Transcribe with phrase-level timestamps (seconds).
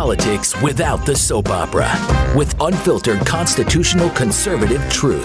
[0.00, 1.86] politics without the soap opera
[2.34, 5.22] with unfiltered constitutional conservative truth.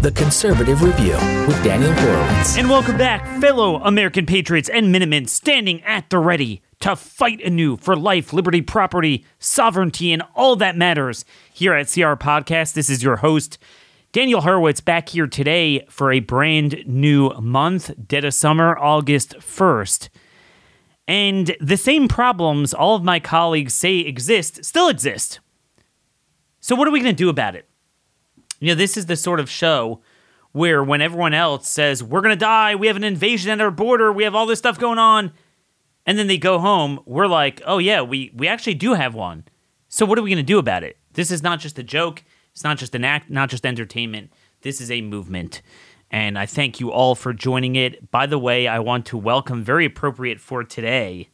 [0.00, 1.12] The Conservative Review
[1.46, 2.56] with Daniel Horowitz.
[2.56, 7.76] And welcome back, fellow American patriots and Minutemen standing at the ready to fight anew
[7.76, 12.72] for life, liberty, property, sovereignty, and all that matters here at CR Podcast.
[12.72, 13.58] This is your host,
[14.12, 20.08] Daniel Horowitz, back here today for a brand new month, dead of summer, August 1st.
[21.08, 25.40] And the same problems all of my colleagues say exist still exist.
[26.60, 27.66] So, what are we going to do about it?
[28.60, 30.02] You know, this is the sort of show
[30.52, 33.70] where when everyone else says, we're going to die, we have an invasion at our
[33.70, 35.32] border, we have all this stuff going on,
[36.04, 39.44] and then they go home, we're like, oh yeah, we, we actually do have one.
[39.88, 40.98] So what are we going to do about it?
[41.12, 42.22] This is not just a joke.
[42.52, 44.32] It's not just an act, not just entertainment.
[44.62, 45.62] This is a movement.
[46.10, 48.10] And I thank you all for joining it.
[48.10, 51.28] By the way, I want to welcome, very appropriate for today,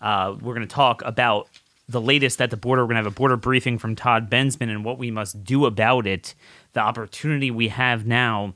[0.00, 1.48] uh, we're going to talk about
[1.88, 2.82] the latest at the border.
[2.82, 5.66] We're going to have a border briefing from Todd Bensman and what we must do
[5.66, 6.34] about it,
[6.72, 8.54] the opportunity we have now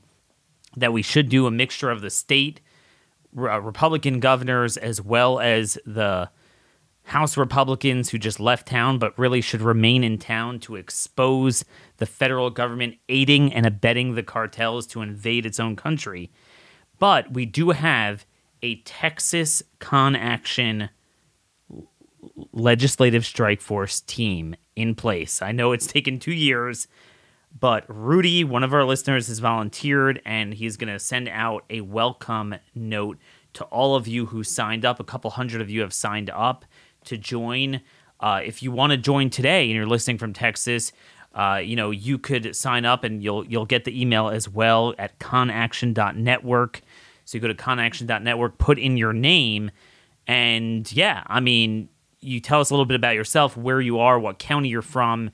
[0.75, 2.61] that we should do a mixture of the state
[3.37, 6.29] uh, Republican governors as well as the
[7.05, 11.63] House Republicans who just left town but really should remain in town to expose
[11.97, 16.31] the federal government aiding and abetting the cartels to invade its own country.
[16.97, 18.25] But we do have
[18.63, 20.89] a Texas con action
[22.51, 25.43] legislative strike force team in place.
[25.43, 26.87] I know it's taken two years,
[27.57, 31.81] but Rudy, one of our listeners, has volunteered and he's going to send out a
[31.81, 33.19] welcome note
[33.53, 34.99] to all of you who signed up.
[34.99, 36.65] A couple hundred of you have signed up
[37.05, 37.81] to join.
[38.19, 40.91] Uh, if you want to join today and you're listening from Texas,
[41.33, 44.93] uh, you know you could sign up and you'll you'll get the email as well
[44.97, 46.81] at conaction.network.
[47.25, 49.71] So you go to conaction.network, put in your name,
[50.27, 51.89] and yeah, I mean
[52.25, 55.29] you tell us a little bit about yourself, where you are, what county you're from,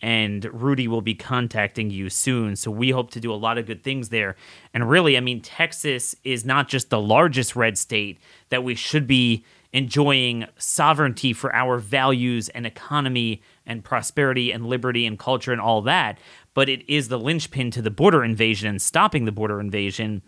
[0.00, 2.54] and Rudy will be contacting you soon.
[2.56, 4.36] So we hope to do a lot of good things there.
[4.72, 8.18] And really, I mean, Texas is not just the largest red state
[8.50, 15.04] that we should be enjoying sovereignty for our values and economy and prosperity and liberty
[15.04, 16.18] and culture and all that,
[16.54, 20.22] but it is the linchpin to the border invasion and stopping the border invasion.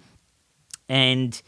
[0.88, 1.40] And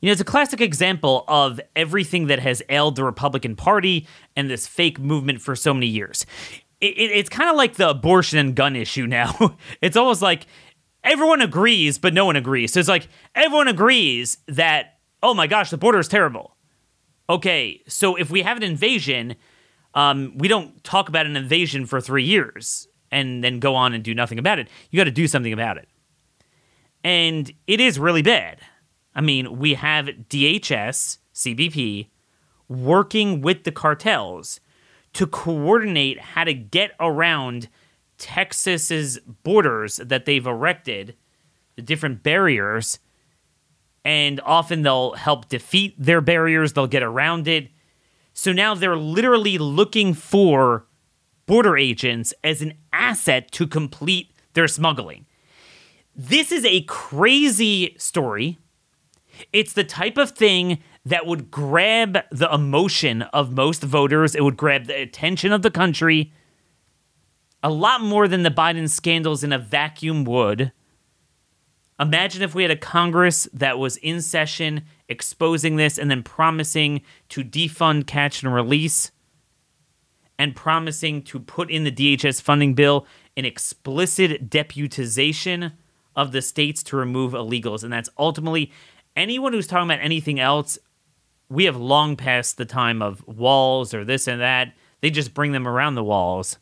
[0.00, 4.48] you know, it's a classic example of everything that has ailed the Republican Party and
[4.48, 6.24] this fake movement for so many years.
[6.80, 9.56] It, it, it's kind of like the abortion and gun issue now.
[9.82, 10.46] it's almost like
[11.04, 12.72] everyone agrees, but no one agrees.
[12.72, 16.56] So it's like everyone agrees that, oh my gosh, the border is terrible.
[17.30, 19.36] Okay, so if we have an invasion,
[19.94, 24.02] um, we don't talk about an invasion for three years and then go on and
[24.02, 24.66] do nothing about it.
[24.90, 25.88] You got to do something about it.
[27.04, 28.58] And it is really bad.
[29.14, 32.08] I mean, we have DHS, CBP,
[32.68, 34.58] working with the cartels
[35.12, 37.68] to coordinate how to get around
[38.18, 41.14] Texas's borders that they've erected,
[41.76, 42.98] the different barriers,
[44.04, 47.68] and often they'll help defeat their barriers, they'll get around it.
[48.32, 50.86] So now they're literally looking for
[51.46, 55.26] border agents as an asset to complete their smuggling.
[56.14, 58.58] This is a crazy story
[59.52, 64.56] it's the type of thing that would grab the emotion of most voters, it would
[64.56, 66.32] grab the attention of the country
[67.62, 70.72] a lot more than the Biden scandals in a vacuum would.
[72.00, 77.02] Imagine if we had a Congress that was in session exposing this and then promising
[77.28, 79.10] to defund catch and release
[80.38, 83.06] and promising to put in the DHS funding bill
[83.36, 85.72] an explicit deputization
[86.16, 87.84] of the states to remove illegals.
[87.84, 88.72] And that's ultimately
[89.14, 90.78] anyone who's talking about anything else,
[91.50, 94.72] we have long passed the time of walls or this and that.
[95.02, 96.56] They just bring them around the walls.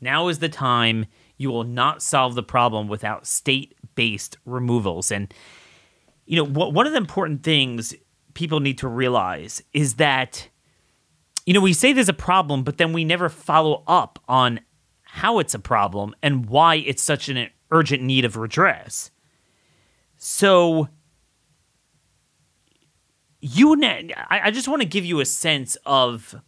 [0.00, 1.04] Now is the time
[1.36, 5.12] you will not solve the problem without state based removals.
[5.12, 5.30] And,
[6.24, 7.94] you know, one of the important things
[8.32, 10.48] people need to realize is that,
[11.44, 14.60] you know, we say there's a problem, but then we never follow up on
[15.02, 19.10] how it's a problem and why it's such an urgent need of redress.
[20.16, 20.88] So,
[23.42, 26.40] you I, I just want to give you a sense of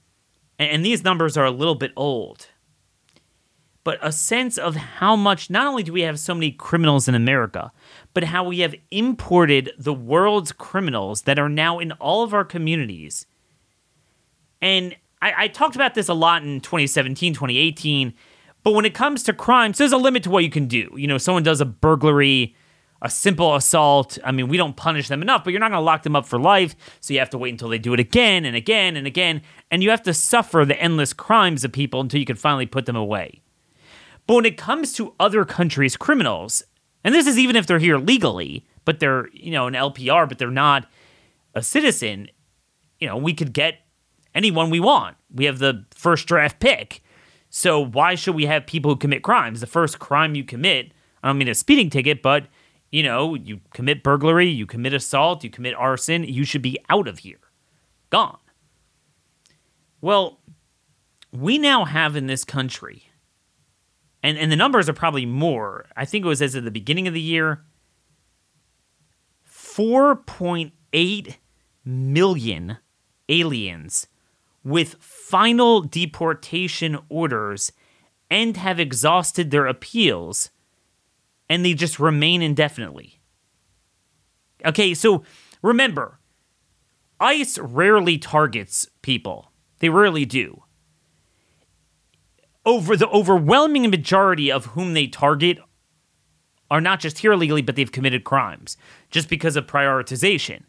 [0.58, 2.46] and these numbers are a little bit old
[3.84, 7.14] but a sense of how much not only do we have so many criminals in
[7.14, 7.72] America,
[8.14, 12.44] but how we have imported the world's criminals that are now in all of our
[12.44, 13.26] communities.
[14.60, 18.14] And I, I, talked about this a lot in 2017, 2018,
[18.62, 20.92] but when it comes to crimes, there's a limit to what you can do.
[20.96, 22.54] You know, someone does a burglary
[23.02, 25.84] a simple assault, I mean, we don't punish them enough, but you're not going to
[25.84, 26.76] lock them up for life.
[27.00, 29.42] So you have to wait until they do it again and again and again.
[29.72, 32.86] And you have to suffer the endless crimes of people until you can finally put
[32.86, 33.42] them away.
[34.32, 36.62] But when it comes to other countries' criminals,
[37.04, 40.38] and this is even if they're here legally, but they're, you know, an LPR, but
[40.38, 40.88] they're not
[41.54, 42.30] a citizen,
[42.98, 43.80] you know, we could get
[44.34, 45.18] anyone we want.
[45.34, 47.02] We have the first draft pick.
[47.50, 49.60] So why should we have people who commit crimes?
[49.60, 50.92] The first crime you commit,
[51.22, 52.46] I don't mean a speeding ticket, but
[52.90, 57.06] you know, you commit burglary, you commit assault, you commit arson, you should be out
[57.06, 57.40] of here.
[58.08, 58.38] Gone.
[60.00, 60.40] Well,
[61.32, 63.11] we now have in this country,
[64.22, 65.86] and, and the numbers are probably more.
[65.96, 67.64] I think it was as of the beginning of the year,
[69.48, 71.36] 4.8
[71.84, 72.78] million
[73.28, 74.06] aliens
[74.64, 77.72] with final deportation orders
[78.30, 80.50] and have exhausted their appeals
[81.48, 83.20] and they just remain indefinitely.
[84.64, 85.22] Okay, so
[85.60, 86.18] remember,
[87.20, 89.52] ICE rarely targets people.
[89.80, 90.62] They rarely do.
[92.64, 95.58] Over the overwhelming majority of whom they target
[96.70, 98.76] are not just here illegally, but they've committed crimes
[99.10, 100.62] just because of prioritization.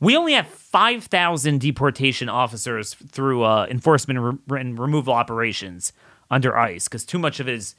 [0.00, 5.92] We only have 5,000 deportation officers through uh, enforcement and, re- and removal operations
[6.30, 7.74] under ICE because too much of it is,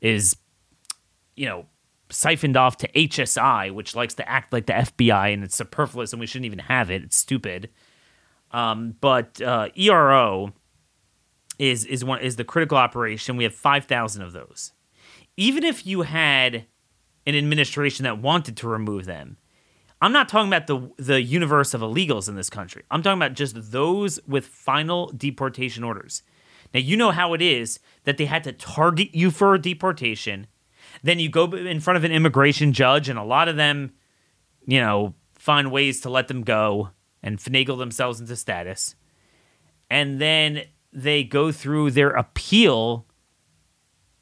[0.00, 0.36] is,
[1.36, 1.66] you know,
[2.10, 6.20] siphoned off to HSI, which likes to act like the FBI, and it's superfluous, and
[6.20, 7.02] we shouldn't even have it.
[7.02, 7.70] It's stupid.
[8.52, 10.52] Um, but uh, ERO
[11.58, 13.36] is is one is the critical operation.
[13.36, 14.72] We have five thousand of those.
[15.36, 16.66] Even if you had
[17.26, 19.36] an administration that wanted to remove them,
[20.00, 22.82] I'm not talking about the the universe of illegals in this country.
[22.90, 26.22] I'm talking about just those with final deportation orders.
[26.74, 30.46] Now you know how it is that they had to target you for deportation
[31.02, 33.92] then you go in front of an immigration judge, and a lot of them,
[34.66, 36.90] you know, find ways to let them go
[37.22, 38.94] and finagle themselves into status.
[39.90, 40.64] And then
[40.96, 43.06] they go through their appeal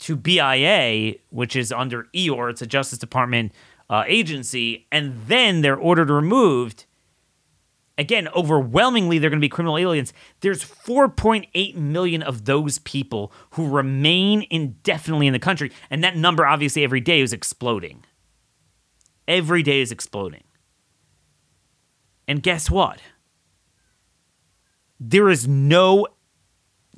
[0.00, 3.53] to BIA, which is under EOIR, it's a Justice Department
[3.88, 6.85] uh, agency, and then they're ordered removed
[7.97, 10.12] again, overwhelmingly, they're going to be criminal aliens.
[10.41, 15.70] There's 4.8 million of those people who remain indefinitely in the country.
[15.91, 18.05] And that number, obviously, every day is exploding.
[19.27, 20.44] Every day is exploding.
[22.27, 23.00] And guess what?
[24.99, 26.06] There is no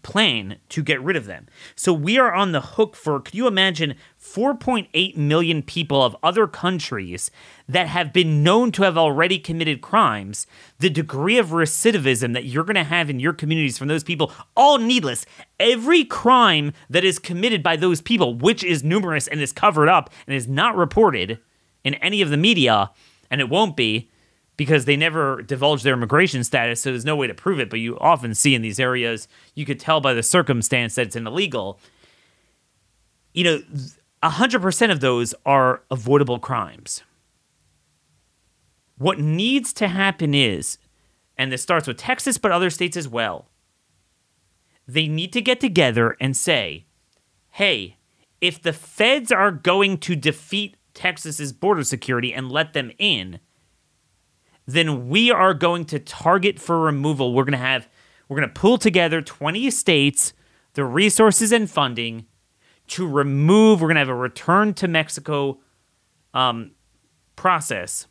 [0.06, 1.48] plan to get rid of them.
[1.74, 6.46] So we are on the hook for, could you imagine 4.8 million people of other
[6.46, 7.28] countries
[7.68, 10.46] that have been known to have already committed crimes?
[10.78, 14.30] The degree of recidivism that you're going to have in your communities from those people,
[14.56, 15.26] all needless.
[15.58, 20.10] Every crime that is committed by those people, which is numerous and is covered up
[20.28, 21.40] and is not reported
[21.82, 22.92] in any of the media,
[23.28, 24.08] and it won't be
[24.56, 27.70] because they never divulge their immigration status, so there's no way to prove it.
[27.70, 31.16] But you often see in these areas, you could tell by the circumstance that it's
[31.16, 31.78] an illegal.
[33.34, 33.62] You know,
[34.22, 37.02] 100% of those are avoidable crimes.
[38.98, 40.78] What needs to happen is,
[41.36, 43.48] and this starts with Texas, but other states as well,
[44.88, 46.86] they need to get together and say,
[47.50, 47.96] hey,
[48.40, 53.38] if the feds are going to defeat Texas's border security and let them in,
[54.66, 57.32] then we are going to target for removal.
[57.32, 57.88] We're going to have,
[58.28, 60.32] we're going to pull together 20 states,
[60.74, 62.26] the resources and funding
[62.88, 65.60] to remove, we're going to have a return to Mexico
[66.34, 66.72] um,
[67.34, 68.06] process.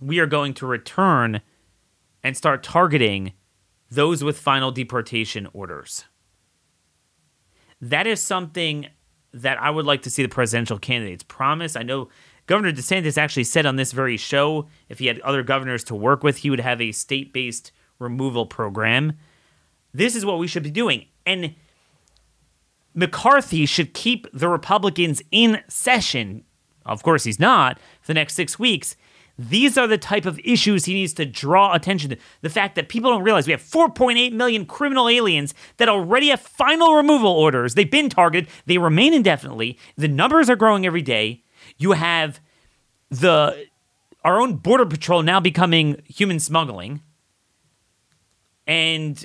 [0.00, 1.40] We are going to return
[2.22, 3.32] and start targeting
[3.90, 6.04] those with final deportation orders.
[7.80, 8.88] That is something
[9.32, 11.76] that I would like to see the presidential candidates promise.
[11.76, 12.08] I know
[12.46, 16.22] Governor DeSantis actually said on this very show if he had other governors to work
[16.22, 19.14] with, he would have a state based removal program.
[19.92, 21.06] This is what we should be doing.
[21.24, 21.54] And
[22.94, 26.44] McCarthy should keep the Republicans in session.
[26.84, 28.96] Of course, he's not for the next six weeks.
[29.38, 32.16] These are the type of issues he needs to draw attention to.
[32.40, 36.40] The fact that people don't realize we have 4.8 million criminal aliens that already have
[36.40, 37.74] final removal orders.
[37.74, 39.78] They've been targeted, they remain indefinitely.
[39.96, 41.42] The numbers are growing every day.
[41.76, 42.40] You have
[43.10, 43.66] the
[44.24, 47.00] our own border patrol now becoming human smuggling.
[48.66, 49.24] And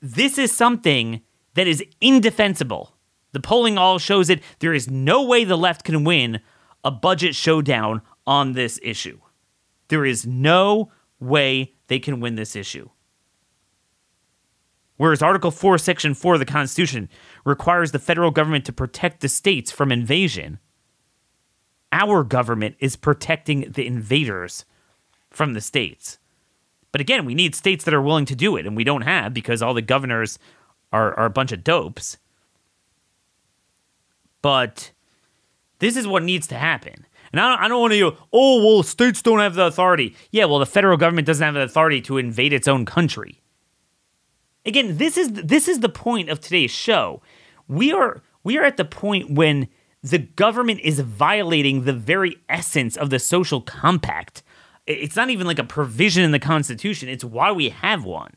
[0.00, 1.22] this is something
[1.54, 2.94] that is indefensible.
[3.32, 4.40] The polling all shows it.
[4.60, 6.40] There is no way the left can win
[6.84, 9.18] a budget showdown on this issue.
[9.88, 12.88] There is no way they can win this issue.
[14.96, 17.08] Whereas Article 4, Section 4 of the Constitution
[17.44, 20.58] requires the federal government to protect the states from invasion,
[21.92, 24.64] our government is protecting the invaders
[25.30, 26.18] from the states.
[26.92, 29.32] But again, we need states that are willing to do it, and we don't have
[29.32, 30.38] because all the governors
[30.92, 32.18] are, are a bunch of dopes.
[34.42, 34.90] But
[35.78, 37.06] this is what needs to happen.
[37.32, 40.16] And I don't, I don't want to go, oh, well, states don't have the authority.
[40.32, 43.40] Yeah, well, the federal government doesn't have the authority to invade its own country.
[44.66, 47.22] Again, this is this is the point of today's show.
[47.66, 49.68] We are we are at the point when
[50.02, 54.42] the government is violating the very essence of the social compact.
[54.86, 58.32] It's not even like a provision in the Constitution, it's why we have one.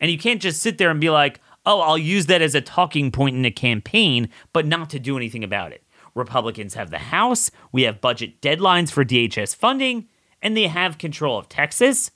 [0.00, 2.60] And you can't just sit there and be like, oh, I'll use that as a
[2.60, 5.82] talking point in a campaign, but not to do anything about it.
[6.14, 10.08] Republicans have the House, we have budget deadlines for DHS funding,
[10.40, 12.10] and they have control of Texas,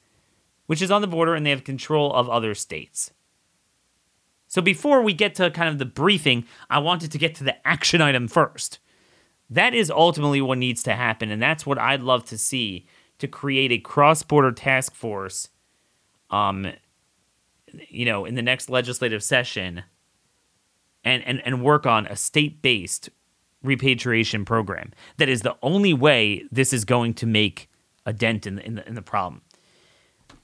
[0.66, 3.12] which is on the border, and they have control of other states.
[4.50, 7.66] So before we get to kind of the briefing, I wanted to get to the
[7.66, 8.80] action item first.
[9.48, 12.86] That is ultimately what needs to happen, and that's what I'd love to see
[13.18, 15.48] to create a cross-border task force
[16.30, 16.72] um
[17.88, 19.84] you know, in the next legislative session
[21.04, 23.08] and and, and work on a state-based
[23.62, 24.92] repatriation program.
[25.18, 27.70] That is the only way this is going to make
[28.04, 29.42] a dent in the, in the, in the problem.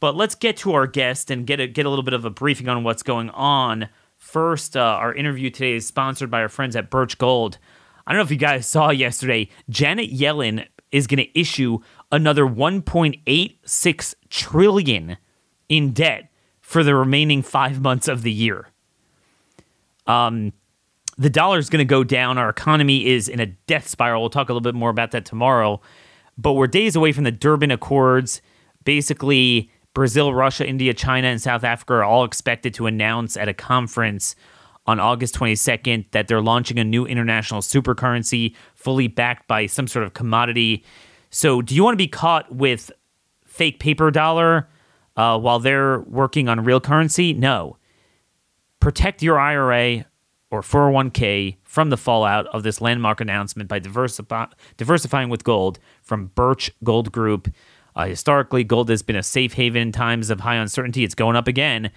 [0.00, 2.30] But let's get to our guest and get a, get a little bit of a
[2.30, 3.88] briefing on what's going on.
[4.18, 7.58] First, uh, our interview today is sponsored by our friends at Birch Gold.
[8.06, 11.78] I don't know if you guys saw yesterday, Janet Yellen is going to issue
[12.12, 15.16] another 1.86 trillion
[15.68, 18.68] in debt for the remaining five months of the year.
[20.06, 20.52] Um,
[21.18, 22.38] the dollar is going to go down.
[22.38, 24.22] Our economy is in a death spiral.
[24.22, 25.80] We'll talk a little bit more about that tomorrow.
[26.38, 28.42] But we're days away from the Durban Accords.
[28.84, 33.54] Basically, Brazil, Russia, India, China, and South Africa are all expected to announce at a
[33.54, 34.36] conference
[34.84, 39.88] on August 22nd that they're launching a new international super currency fully backed by some
[39.88, 40.84] sort of commodity.
[41.30, 42.92] So, do you want to be caught with
[43.46, 44.68] fake paper dollar
[45.16, 47.32] uh, while they're working on real currency?
[47.32, 47.78] No.
[48.80, 50.04] Protect your IRA
[50.50, 54.44] or 401k from the fallout of this landmark announcement by diversify,
[54.76, 57.48] diversifying with gold from Birch Gold Group.
[57.96, 61.02] Uh, historically, gold has been a safe haven in times of high uncertainty.
[61.02, 61.90] It's going up again.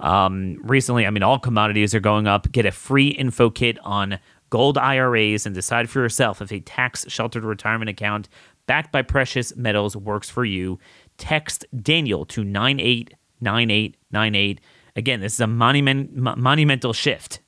[0.00, 2.50] Um, recently, I mean, all commodities are going up.
[2.52, 4.18] Get a free info kit on
[4.50, 8.28] gold IRAs and decide for yourself if a tax sheltered retirement account
[8.66, 10.78] backed by precious metals works for you.
[11.16, 14.60] Text Daniel to 989898.
[14.96, 17.40] Again, this is a monument, monumental shift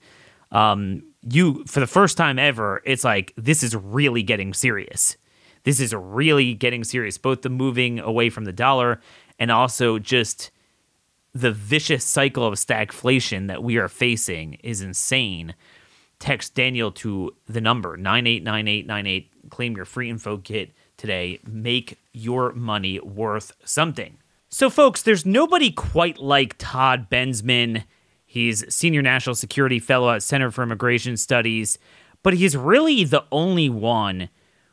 [0.53, 5.17] um, you for the first time ever, it's like this is really getting serious.
[5.67, 7.19] This is really getting serious.
[7.19, 9.03] Both the moving away from the dollar
[9.39, 10.51] and also just
[11.35, 15.55] the vicious cycle of stagflation that we are facing is insane.
[16.19, 19.51] Text Daniel to the number 989898.
[19.51, 21.39] Claim your free info kit today.
[21.47, 24.17] Make your money worth something.
[24.49, 27.85] So, folks, there's nobody quite like Todd Bensman
[28.37, 31.79] He's senior national security fellow at Center for Immigration Studies,
[32.23, 34.29] but he's really the only one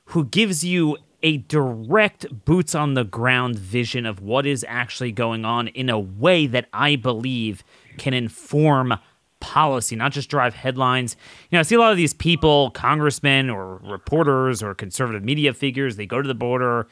[0.05, 5.45] who gives you a direct boots on the ground vision of what is actually going
[5.45, 7.63] on in a way that I believe
[7.97, 8.93] can inform
[9.39, 11.15] policy, not just drive headlines.
[11.49, 15.53] You know, I see a lot of these people, congressmen or reporters or conservative media
[15.53, 16.87] figures, they go to the border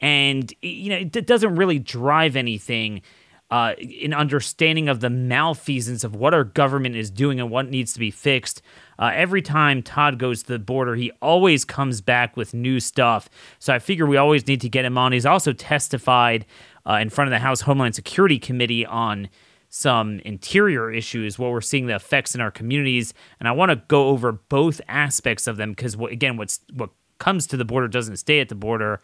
[0.00, 3.02] and, you know, it doesn't really drive anything
[3.50, 7.92] uh, an understanding of the malfeasance of what our government is doing and what needs
[7.92, 8.60] to be fixed.
[8.98, 13.28] Uh, every time Todd goes to the border, he always comes back with new stuff.
[13.58, 15.12] So I figure we always need to get him on.
[15.12, 16.46] He's also testified
[16.88, 19.28] uh, in front of the House Homeland Security Committee on
[19.68, 23.76] some interior issues, what we're seeing the effects in our communities, and I want to
[23.88, 28.16] go over both aspects of them because, again, what's what comes to the border doesn't
[28.16, 29.00] stay at the border.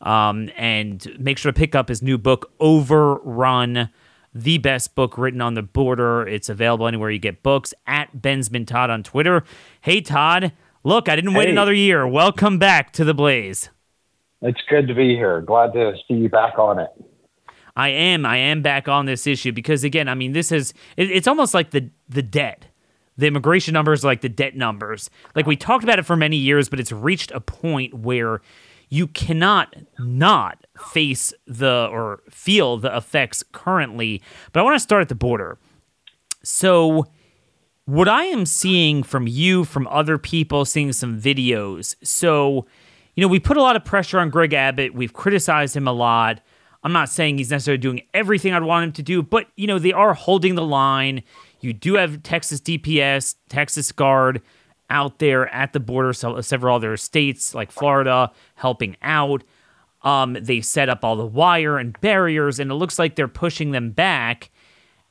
[0.00, 3.88] Um, and make sure to pick up his new book, Overrun,
[4.36, 6.26] the best book written on the border.
[6.26, 9.44] It's available anywhere you get books at Bensman Todd on Twitter.
[9.80, 10.52] Hey, Todd.
[10.84, 12.06] Look, I didn't wait another year.
[12.06, 13.70] Welcome back to the Blaze.
[14.42, 15.40] It's good to be here.
[15.40, 16.90] Glad to see you back on it.
[17.74, 18.24] I am.
[18.24, 21.54] I am back on this issue because, again, I mean, this is, it, it's almost
[21.54, 22.66] like the, the debt.
[23.16, 25.08] The immigration numbers like the debt numbers.
[25.34, 28.42] Like we talked about it for many years, but it's reached a point where
[28.90, 34.22] you cannot not face the or feel the effects currently.
[34.52, 35.58] But I want to start at the border.
[36.42, 37.06] So,
[37.86, 41.94] what I am seeing from you, from other people, seeing some videos.
[42.02, 42.66] So,
[43.14, 44.94] you know, we put a lot of pressure on Greg Abbott.
[44.94, 46.40] We've criticized him a lot.
[46.82, 49.78] I'm not saying he's necessarily doing everything I'd want him to do, but, you know,
[49.78, 51.22] they are holding the line.
[51.60, 54.42] You do have Texas DPS, Texas Guard,
[54.90, 59.42] out there at the border, so several other states like Florida helping out.
[60.06, 63.72] Um, they set up all the wire and barriers, and it looks like they're pushing
[63.72, 64.50] them back.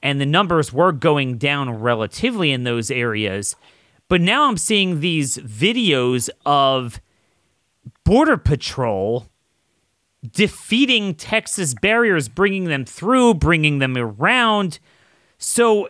[0.01, 3.57] And the numbers were going down relatively in those areas.
[4.07, 7.01] But now I'm seeing these videos of
[8.05, 9.27] Border Patrol
[10.31, 14.79] defeating Texas barriers, bringing them through, bringing them around.
[15.37, 15.89] So,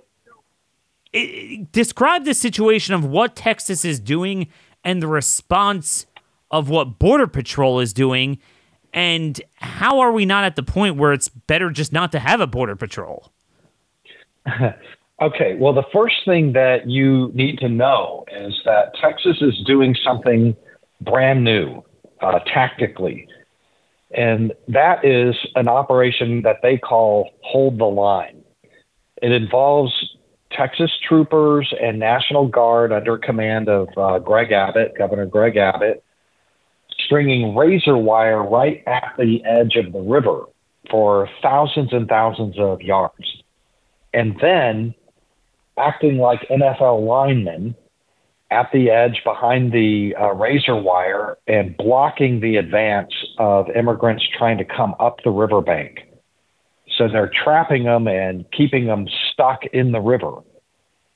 [1.14, 4.48] it, describe the situation of what Texas is doing
[4.84, 6.08] and the response
[6.50, 8.40] of what Border Patrol is doing.
[8.96, 12.40] And how are we not at the point where it's better just not to have
[12.40, 13.30] a Border Patrol?
[15.22, 19.98] okay, well, the first thing that you need to know is that Texas is doing
[20.02, 20.56] something
[21.02, 21.84] brand new
[22.22, 23.28] uh, tactically.
[24.12, 28.46] And that is an operation that they call Hold the Line.
[29.22, 29.92] It involves
[30.54, 36.02] Texas troopers and National Guard under command of uh, Greg Abbott, Governor Greg Abbott,
[37.04, 40.46] stringing razor wire right at the edge of the river
[40.90, 43.44] for thousands and thousands of yards.
[44.14, 44.94] And then
[45.78, 47.76] acting like NFL linemen
[48.52, 54.58] at the edge behind the uh, razor wire and blocking the advance of immigrants trying
[54.58, 56.00] to come up the riverbank.
[56.98, 60.36] So they're trapping them and keeping them stuck in the river.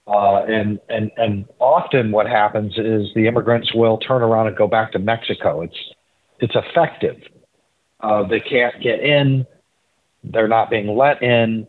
[0.09, 4.67] Uh, and, and, and often what happens is the immigrants will turn around and go
[4.67, 5.61] back to Mexico.
[5.61, 5.77] It's,
[6.39, 7.17] it's effective.
[7.99, 9.45] Uh, they can't get in.
[10.23, 11.67] They're not being let in.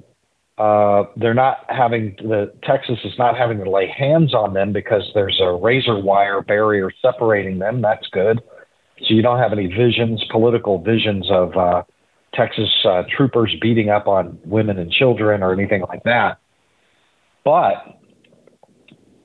[0.56, 5.10] Uh, they're not having the Texas is not having to lay hands on them because
[5.14, 7.80] there's a razor wire barrier separating them.
[7.80, 8.40] That's good.
[8.98, 11.82] So you don't have any visions, political visions of uh,
[12.34, 16.38] Texas uh, troopers beating up on women and children or anything like that.
[17.42, 17.99] But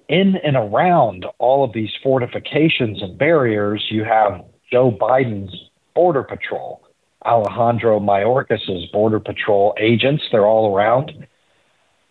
[0.07, 5.53] in and around all of these fortifications and barriers, you have Joe Biden's
[5.93, 6.81] Border Patrol.
[7.25, 10.23] Alejandro Mayorkas's Border Patrol agents.
[10.31, 11.11] They're all around.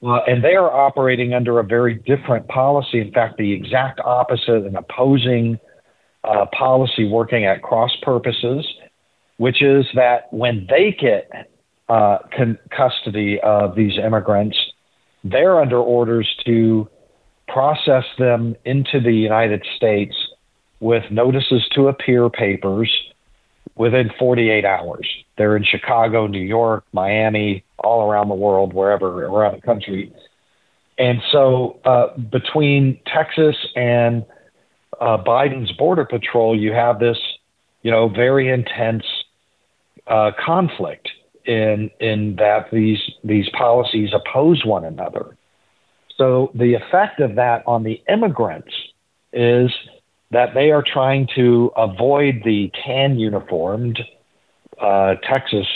[0.04, 3.00] Uh, and they are operating under a very different policy.
[3.00, 5.58] In fact, the exact opposite and opposing
[6.24, 8.66] uh, policy working at cross purposes,
[9.36, 11.30] which is that when they get
[11.88, 14.58] uh, con- custody of these immigrants,
[15.22, 16.88] they're under orders to
[17.48, 20.14] process them into the United States
[20.80, 22.90] with notices to appear papers
[23.76, 25.08] within 48 hours.
[25.36, 30.12] They're in Chicago, New York, Miami, all around the world, wherever around the country.
[30.98, 34.24] And so uh, between Texas and
[35.00, 37.18] uh, Biden's border patrol, you have this,
[37.82, 39.04] you know, very intense
[40.06, 41.08] uh, conflict
[41.44, 45.36] in in that these these policies oppose one another.
[46.16, 48.72] So the effect of that on the immigrants
[49.32, 49.70] is
[50.30, 54.00] that they are trying to avoid the tan uniformed
[54.80, 55.66] uh, Texas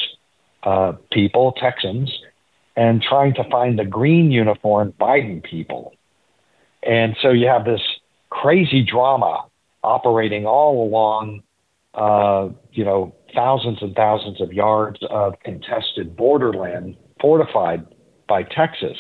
[0.62, 2.12] uh, people, Texans,
[2.77, 5.94] and trying to find the green uniformed Biden people.
[6.83, 7.81] And so you have this
[8.31, 9.44] crazy drama
[9.83, 11.42] operating all along,
[11.94, 17.85] uh, you know, thousands and thousands of yards of contested borderland fortified
[18.29, 18.96] by Texas.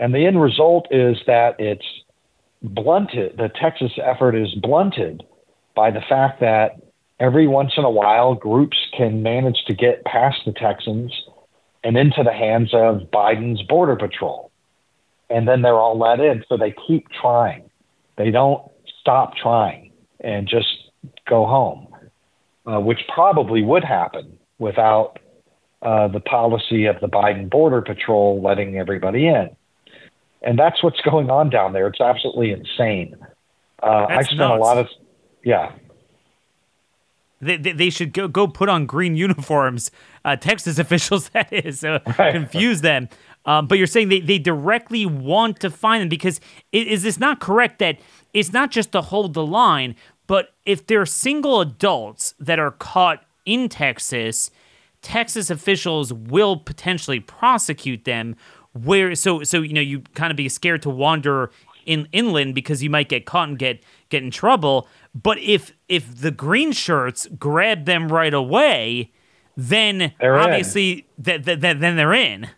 [0.00, 1.84] And the end result is that it's
[2.62, 5.22] blunted, the Texas effort is blunted
[5.76, 6.80] by the fact that
[7.20, 11.12] every once in a while groups can manage to get past the Texans
[11.84, 14.50] and into the hands of Biden's Border Patrol.
[15.28, 16.44] And then they're all let in.
[16.48, 17.70] So they keep trying.
[18.16, 18.62] They don't
[19.00, 20.66] stop trying and just
[21.28, 21.88] go home,
[22.66, 25.18] uh, which probably would happen without
[25.82, 29.56] uh, the policy of the Biden Border Patrol letting everybody in
[30.42, 31.86] and that's what's going on down there.
[31.86, 33.16] It's absolutely insane.
[33.82, 34.58] Uh, I spent nuts.
[34.58, 34.88] a lot of,
[35.44, 35.72] yeah.
[37.40, 39.90] They, they, they, should go go put on green uniforms.
[40.24, 42.32] Uh, Texas officials, that is, uh, right.
[42.32, 43.08] confuse them.
[43.46, 46.40] Um, but you're saying they, they directly want to find them because
[46.72, 47.98] is, is this not correct that
[48.34, 49.94] it's not just to hold the line,
[50.26, 54.50] but if they're single adults that are caught in Texas,
[55.02, 58.36] Texas officials will potentially prosecute them
[58.72, 61.50] where so so you know you kind of be scared to wander
[61.86, 64.88] in inland because you might get caught and get get in trouble.
[65.14, 69.12] But if if the green shirts grab them right away,
[69.56, 72.48] then they're obviously that th- th- then they're in.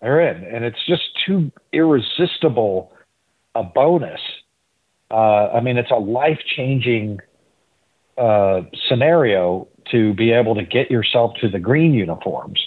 [0.00, 2.92] They're in, and it's just too irresistible
[3.54, 4.20] a bonus.
[5.10, 7.20] Uh, I mean, it's a life changing
[8.18, 12.60] uh, scenario to be able to get yourself to the green uniforms.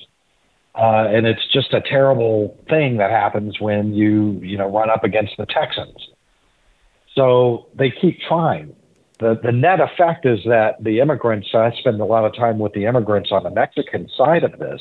[0.75, 5.03] Uh, and it's just a terrible thing that happens when you, you know, run up
[5.03, 5.97] against the Texans.
[7.15, 8.75] So they keep trying.
[9.19, 12.73] The, the net effect is that the immigrants, I spend a lot of time with
[12.73, 14.79] the immigrants on the Mexican side of this,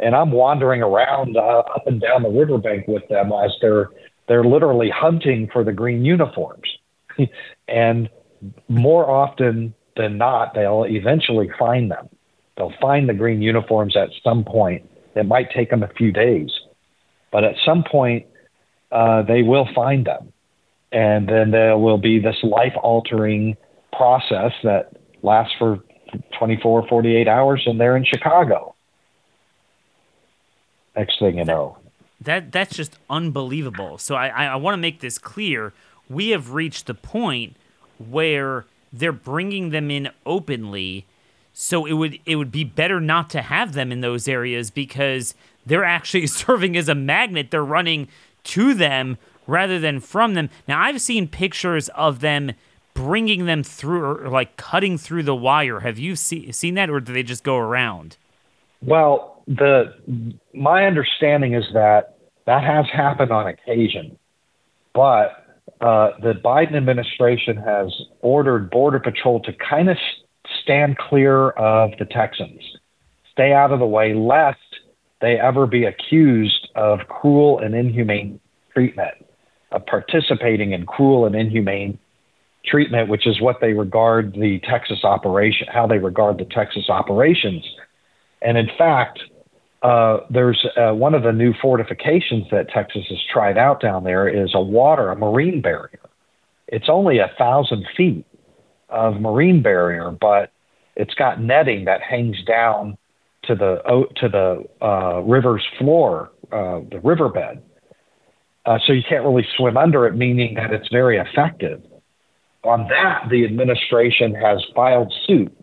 [0.00, 3.90] and I'm wandering around uh, up and down the riverbank with them as they're
[4.26, 6.66] they're literally hunting for the green uniforms,
[7.68, 8.08] and
[8.68, 12.08] more often than not, they'll eventually find them.
[12.56, 14.88] They'll find the green uniforms at some point.
[15.14, 16.50] It might take them a few days,
[17.30, 18.26] but at some point,
[18.90, 20.32] uh, they will find them.
[20.92, 23.56] And then there will be this life altering
[23.92, 25.80] process that lasts for
[26.38, 28.74] 24 48 hours and they're in chicago.
[30.96, 31.78] Next thing you know.
[32.20, 33.98] That that's just unbelievable.
[33.98, 35.72] So i i, I want to make this clear.
[36.08, 37.56] We have reached the point
[37.98, 41.06] where they're bringing them in openly
[41.54, 45.34] so it would it would be better not to have them in those areas because
[45.64, 48.08] they're actually serving as a magnet they're running
[48.42, 50.50] to them rather than from them.
[50.68, 52.52] Now, I've seen pictures of them
[52.92, 55.80] bringing them through or like cutting through the wire.
[55.80, 58.16] Have you see, seen that or do they just go around?
[58.82, 59.94] Well, the
[60.52, 64.18] my understanding is that that has happened on occasion,
[64.92, 65.44] but
[65.80, 69.96] uh, the Biden administration has ordered Border Patrol to kind of
[70.64, 72.60] stand clear of the Texans,
[73.30, 74.58] stay out of the way, lest
[75.20, 78.40] they ever be accused of cruel and inhumane
[78.72, 79.14] treatment
[79.70, 81.98] of participating in cruel and inhumane
[82.64, 87.64] treatment, which is what they regard the Texas operation, how they regard the Texas operations.
[88.40, 89.20] And in fact,
[89.82, 94.28] uh, there's uh, one of the new fortifications that Texas has tried out down there
[94.28, 96.00] is a water, a marine barrier.
[96.68, 98.24] It's only a thousand feet
[98.88, 100.50] of marine barrier, but
[100.96, 102.96] it's got netting that hangs down
[103.44, 107.62] to the to the uh, river's floor, uh, the riverbed,
[108.66, 111.82] uh, so you can't really swim under it, meaning that it's very effective.
[112.62, 115.54] On that, the administration has filed suit.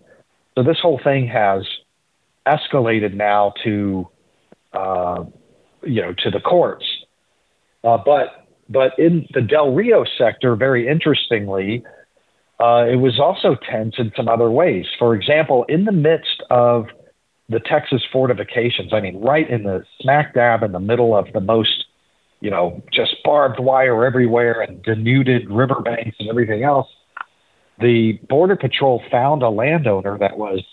[0.55, 1.65] So this whole thing has
[2.45, 4.07] escalated now to,
[4.73, 5.23] uh,
[5.83, 6.85] you know, to the courts.
[7.83, 11.83] Uh, but but in the Del Rio sector, very interestingly,
[12.61, 14.85] uh, it was also tense in some other ways.
[14.99, 16.85] For example, in the midst of
[17.49, 21.41] the Texas fortifications, I mean, right in the smack dab in the middle of the
[21.41, 21.85] most
[22.41, 26.87] you know, just barbed wire everywhere and denuded riverbanks and everything else.
[27.79, 30.63] The Border Patrol found a landowner that was,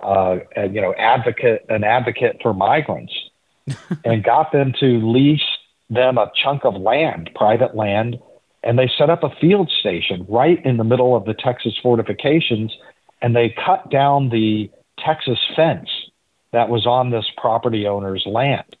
[0.00, 3.12] uh, a, you know, advocate an advocate for migrants,
[4.04, 5.40] and got them to lease
[5.90, 8.18] them a chunk of land, private land,
[8.62, 12.72] and they set up a field station right in the middle of the Texas fortifications,
[13.22, 15.88] and they cut down the Texas fence
[16.52, 18.76] that was on this property owner's land.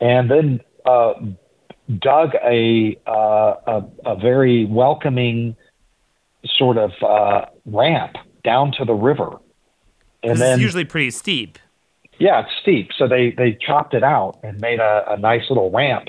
[0.00, 1.12] And then uh,
[2.00, 5.56] dug a, uh, a, a very welcoming
[6.44, 9.38] sort of uh, ramp down to the river,
[10.24, 11.58] and then it's usually pretty steep.
[12.18, 12.90] Yeah, it's steep.
[12.96, 16.08] So they they chopped it out and made a, a nice little ramp,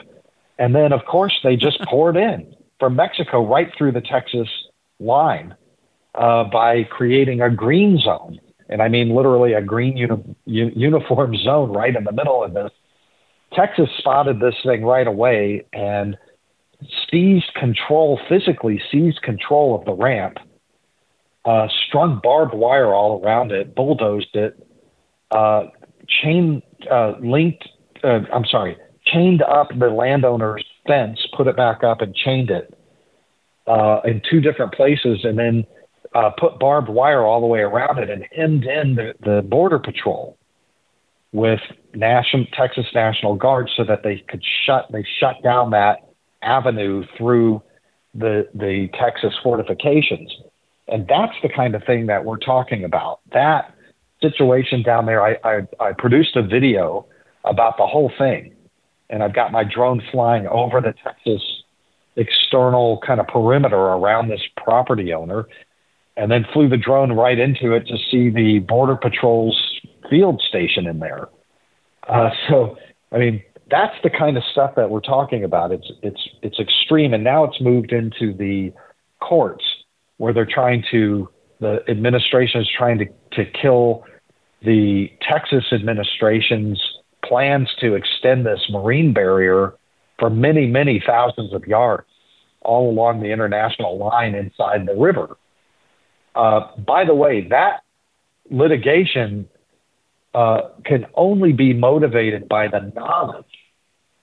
[0.58, 4.50] and then of course they just poured in from Mexico right through the Texas
[5.00, 5.56] line
[6.16, 11.72] uh, by creating a green zone, and I mean literally a green uni- uniform zone
[11.72, 12.72] right in the middle of this.
[13.54, 16.18] Texas spotted this thing right away and
[17.10, 20.40] seized control, physically seized control of the ramp,
[21.46, 24.62] uh, strung barbed wire all around it, bulldozed it,
[25.32, 25.68] uh,
[26.22, 27.66] chain uh, linked,
[28.04, 32.74] uh, I'm sorry, chained up the landowner's fence, put it back up, and chained it
[33.68, 35.66] uh, in two different places, and then
[36.14, 39.80] uh, put barbed wire all the way around it and hemmed in the, the border
[39.80, 40.38] patrol
[41.32, 41.60] with
[41.96, 46.08] national Texas National Guard so that they could shut they shut down that
[46.44, 47.62] avenue through
[48.14, 50.32] the the Texas fortifications.
[50.88, 53.22] And that's the kind of thing that we're talking about.
[53.32, 53.74] That
[54.22, 57.06] situation down there, I, I, I produced a video
[57.46, 58.54] about the whole thing.
[59.10, 61.42] And I've got my drone flying over the Texas
[62.16, 65.48] external kind of perimeter around this property owner
[66.16, 69.60] and then flew the drone right into it to see the Border Patrol's
[70.10, 71.30] field station in there.
[72.08, 72.78] Uh, so,
[73.12, 75.72] I mean, that's the kind of stuff that we're talking about.
[75.72, 78.74] It's it's it's extreme, and now it's moved into the
[79.20, 79.64] courts
[80.18, 84.04] where they're trying to the administration is trying to to kill
[84.64, 86.80] the Texas administration's
[87.24, 89.74] plans to extend this marine barrier
[90.20, 92.08] for many many thousands of yards
[92.62, 95.38] all along the international line inside the river.
[96.36, 97.84] Uh, by the way, that
[98.50, 99.48] litigation
[100.34, 103.46] uh, can only be motivated by the knowledge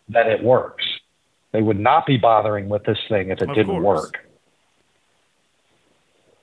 [0.08, 0.84] that it works.
[1.52, 4.02] They would not be bothering with this thing if it of didn't course.
[4.02, 4.26] work.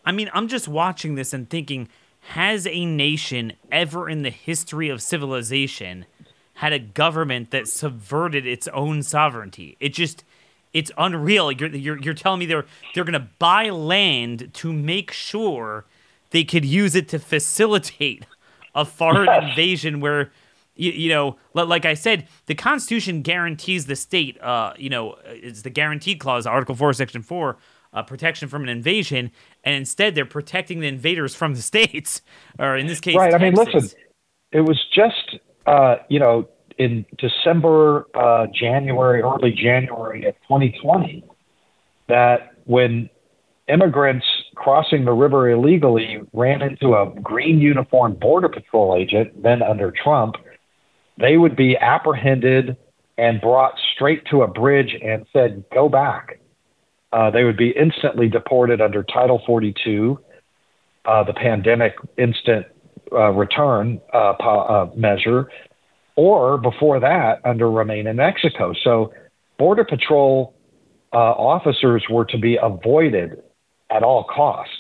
[0.06, 1.90] I mean, I'm just watching this and thinking,
[2.32, 6.06] has a nation ever in the history of civilization
[6.58, 9.78] had a government that subverted its own sovereignty?
[9.80, 10.24] It just
[10.74, 11.52] it's unreal.
[11.52, 15.86] You're you're, you're telling me they're they're going to buy land to make sure
[16.32, 18.26] they could use it to facilitate
[18.76, 20.32] a foreign invasion where
[20.76, 25.64] you, you know like i said the constitution guarantees the state uh you know it's
[25.64, 27.58] the guaranteed clause article 4 section 4
[27.94, 29.32] uh, protection from an invasion
[29.64, 32.22] and instead they're protecting the invaders from the states
[32.60, 33.42] or in this case right Texas.
[33.42, 34.00] i mean listen
[34.52, 35.38] it was just
[36.10, 41.24] you know in december uh january early january of 2020
[42.08, 43.10] that when
[43.68, 44.26] immigrants
[44.56, 50.36] crossing the river illegally ran into a green uniformed border patrol agent, then under Trump,
[51.20, 52.78] they would be apprehended
[53.18, 56.40] and brought straight to a bridge and said, go back.
[57.12, 60.20] Uh, they would be instantly deported under Title 42,
[61.06, 62.66] uh, the pandemic instant
[63.12, 65.50] uh, return uh, uh, measure,
[66.16, 68.74] or before that, under Remain in Mexico.
[68.84, 69.14] So,
[69.58, 70.54] Border Patrol
[71.14, 73.42] uh, officers were to be avoided
[73.90, 74.74] at all costs,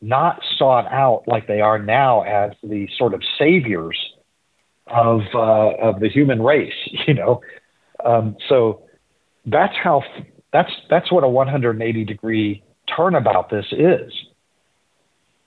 [0.00, 3.98] not sought out like they are now as the sort of saviors
[4.86, 6.72] of uh, of the human race.
[7.06, 7.40] You know,
[8.04, 8.82] um, so
[9.46, 10.02] that's how
[10.52, 12.62] that's that's what a 180 degree
[12.96, 14.12] turnabout this is.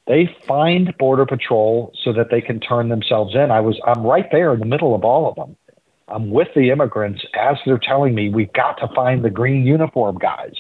[0.08, 3.50] They find border patrol so that they can turn themselves in.
[3.52, 5.56] I was I'm right there in the middle of all of them.
[6.08, 10.18] I'm with the immigrants as they're telling me we've got to find the green uniform
[10.20, 10.54] guys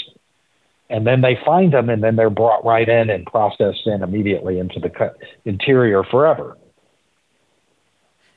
[0.89, 4.59] and then they find them and then they're brought right in and processed in immediately
[4.59, 5.13] into the
[5.45, 6.57] interior forever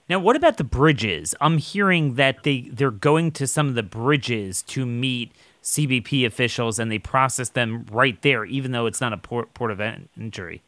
[0.09, 3.83] now what about the bridges i'm hearing that they they're going to some of the
[3.83, 9.12] bridges to meet cbp officials and they process them right there even though it's not
[9.12, 10.62] a port, port of entry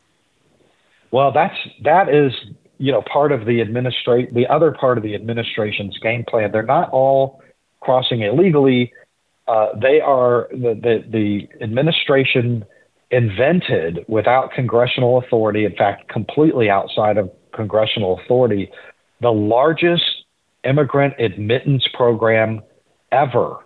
[1.11, 2.33] well that's that is
[2.79, 6.63] you know part of the administrate the other part of the administration's game plan they're
[6.63, 7.43] not all
[7.81, 8.93] crossing illegally
[9.51, 12.65] uh, they are the, the, the administration
[13.11, 18.71] invented without congressional authority, in fact, completely outside of congressional authority,
[19.21, 20.05] the largest
[20.65, 22.61] immigrant admittance program
[23.11, 23.57] ever.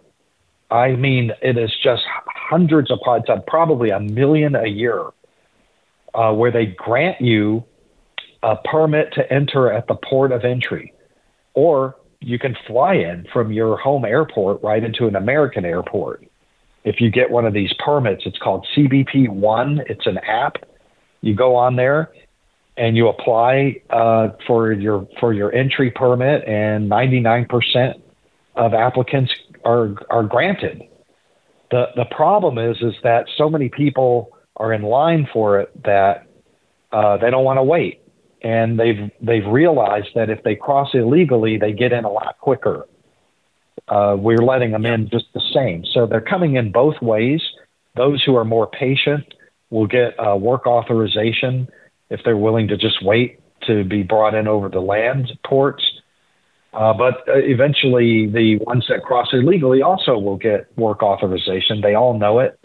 [0.71, 5.11] I mean, it is just hundreds of pods, probably a million a year,
[6.14, 7.64] uh, where they grant you
[8.42, 10.92] a permit to enter at the port of entry,
[11.55, 16.24] or you can fly in from your home airport right into an American airport.
[16.85, 19.81] If you get one of these permits, it's called CBP One.
[19.88, 20.57] It's an app.
[21.22, 22.12] You go on there
[22.77, 27.94] and you apply uh, for your for your entry permit, and 99%
[28.57, 29.33] of applicants
[29.64, 30.83] are are granted.
[31.70, 36.27] the The problem is is that so many people are in line for it that
[36.93, 38.05] uh, they don't want to wait
[38.45, 42.87] and they've they've realized that if they cross illegally, they get in a lot quicker.
[43.88, 47.40] Uh, we're letting them in just the same, so they're coming in both ways.
[47.97, 49.25] Those who are more patient
[49.71, 51.69] will get work authorization
[52.11, 55.83] if they're willing to just wait to be brought in over the land ports.
[56.75, 61.81] Uh, but uh, eventually, the ones that cross illegally also will get work authorization.
[61.81, 62.59] They all know it.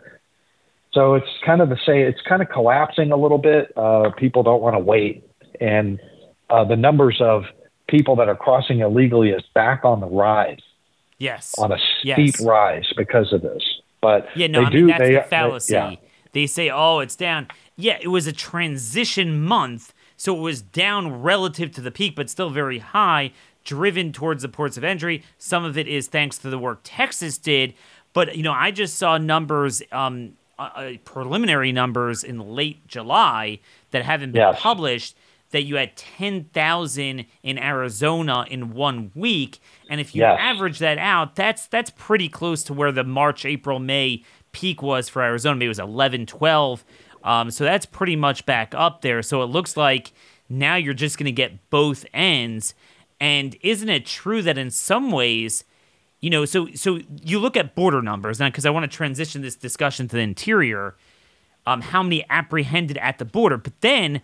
[0.91, 2.07] So it's kind of the same.
[2.07, 3.71] It's kind of collapsing a little bit.
[3.77, 5.99] Uh, people don't want to wait and
[6.49, 7.43] uh, the numbers of
[7.87, 10.59] people that are crossing illegally is back on the rise.
[11.17, 12.41] Yes, on a steep yes.
[12.41, 13.61] rise because of this.
[14.01, 14.77] But yeah, no, they I do.
[14.77, 15.73] mean, that's they, the fallacy.
[15.73, 15.95] They, yeah.
[16.31, 21.21] they say, "Oh, it's down." Yeah, it was a transition month, so it was down
[21.21, 23.33] relative to the peak, but still very high,
[23.65, 25.23] driven towards the ports of entry.
[25.37, 27.73] Some of it is thanks to the work Texas did,
[28.13, 33.59] but you know, I just saw numbers, um, uh, uh preliminary numbers in late July
[33.91, 34.59] that haven't been yes.
[34.59, 35.15] published
[35.51, 39.59] that you had 10,000 in Arizona in one week.
[39.89, 40.37] And if you yes.
[40.39, 45.09] average that out, that's that's pretty close to where the March, April, May peak was
[45.09, 45.55] for Arizona.
[45.55, 46.85] Maybe it was 11, 12.
[47.23, 49.21] Um, so that's pretty much back up there.
[49.21, 50.11] So it looks like
[50.47, 52.73] now you're just going to get both ends.
[53.19, 55.63] And isn't it true that in some ways,
[56.21, 59.41] you know, so so you look at border numbers now because I want to transition
[59.41, 60.95] this discussion to the interior.
[61.65, 63.57] Um, how many apprehended at the border?
[63.57, 64.21] But then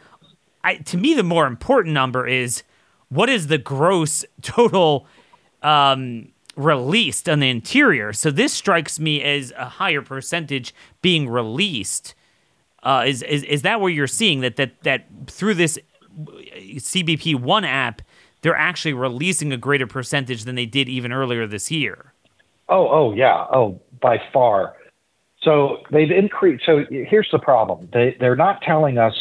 [0.63, 2.63] I, to me, the more important number is
[3.09, 5.07] what is the gross total
[5.61, 8.13] um, released on the interior.
[8.13, 12.15] So this strikes me as a higher percentage being released.
[12.83, 15.79] Uh, is, is is that where you're seeing that that that through this
[16.17, 18.01] CBP One app,
[18.45, 22.13] they're actually releasing a greater percentage than they did even earlier this year?
[22.69, 24.75] Oh, oh yeah, oh by far.
[25.41, 26.63] So they've increased.
[26.63, 29.15] So here's the problem: they they're not telling us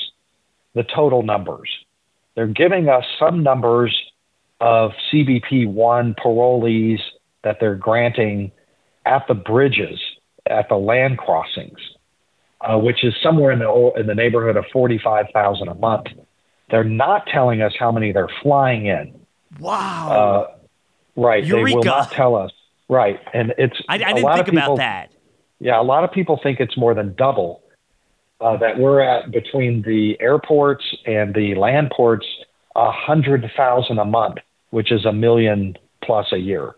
[0.75, 1.71] the total numbers.
[2.35, 3.97] They're giving us some numbers
[4.61, 6.99] of CBP one parolees
[7.45, 8.53] that they're granting
[9.07, 9.99] at the bridges,
[10.45, 11.79] at the land crossings,
[12.61, 16.09] uh, which is somewhere in the in the neighborhood of forty five thousand a month.
[16.71, 19.15] They're not telling us how many they're flying in.
[19.59, 20.11] Wow.
[20.11, 21.45] Uh, right.
[21.45, 21.67] Eureka.
[21.67, 22.53] They will not tell us.
[22.89, 23.21] Right.
[23.33, 25.11] And it's I, I a didn't lot think of people, about that.
[25.61, 27.63] Yeah, a lot of people think it's more than double.
[28.41, 32.27] Uh, that we're at between the airports and the land ports,
[32.75, 34.37] a hundred thousand a month,
[34.71, 36.75] which is a million plus a year.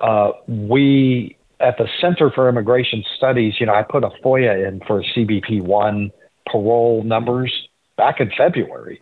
[0.00, 4.80] Uh, we at the Center for Immigration Studies, you know, I put a FOIA in
[4.80, 6.12] for CBP one
[6.46, 7.52] parole numbers
[7.96, 9.00] back in February,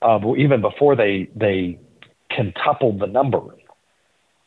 [0.00, 1.78] uh, even before they they
[2.34, 3.42] quintupled the number,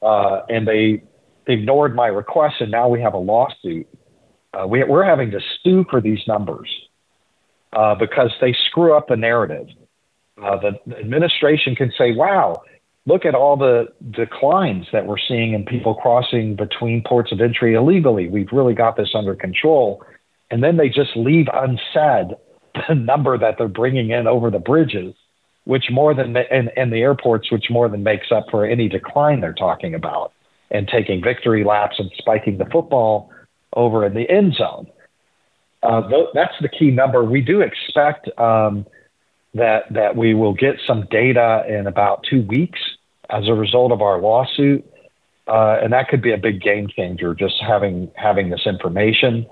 [0.02, 1.04] uh, and they
[1.48, 3.88] ignored my request, and now we have a lawsuit.
[4.54, 6.70] Uh, we, we're having to sue for these numbers
[7.74, 9.68] uh, because they screw up the narrative.
[10.42, 12.62] Uh, the, the administration can say, "Wow,
[13.06, 17.76] look at all the declines that we're seeing in people crossing between ports of entry
[17.76, 18.28] illegally.
[18.28, 20.04] We've really got this under control,"
[20.52, 22.36] and then they just leave unsaid
[22.88, 25.14] the number that they're bringing in over the bridges,
[25.66, 29.42] which more than and, and the airports, which more than makes up for any decline
[29.42, 30.32] they're talking about,
[30.72, 33.32] and taking victory laps and spiking the football
[33.74, 34.88] over in the end zone.
[35.84, 37.24] Uh, th- that's the key number.
[37.24, 38.86] We do expect um,
[39.54, 42.80] that that we will get some data in about two weeks
[43.30, 44.86] as a result of our lawsuit,
[45.48, 47.36] uh, and that could be a big game changer.
[47.36, 49.46] Just having having this information,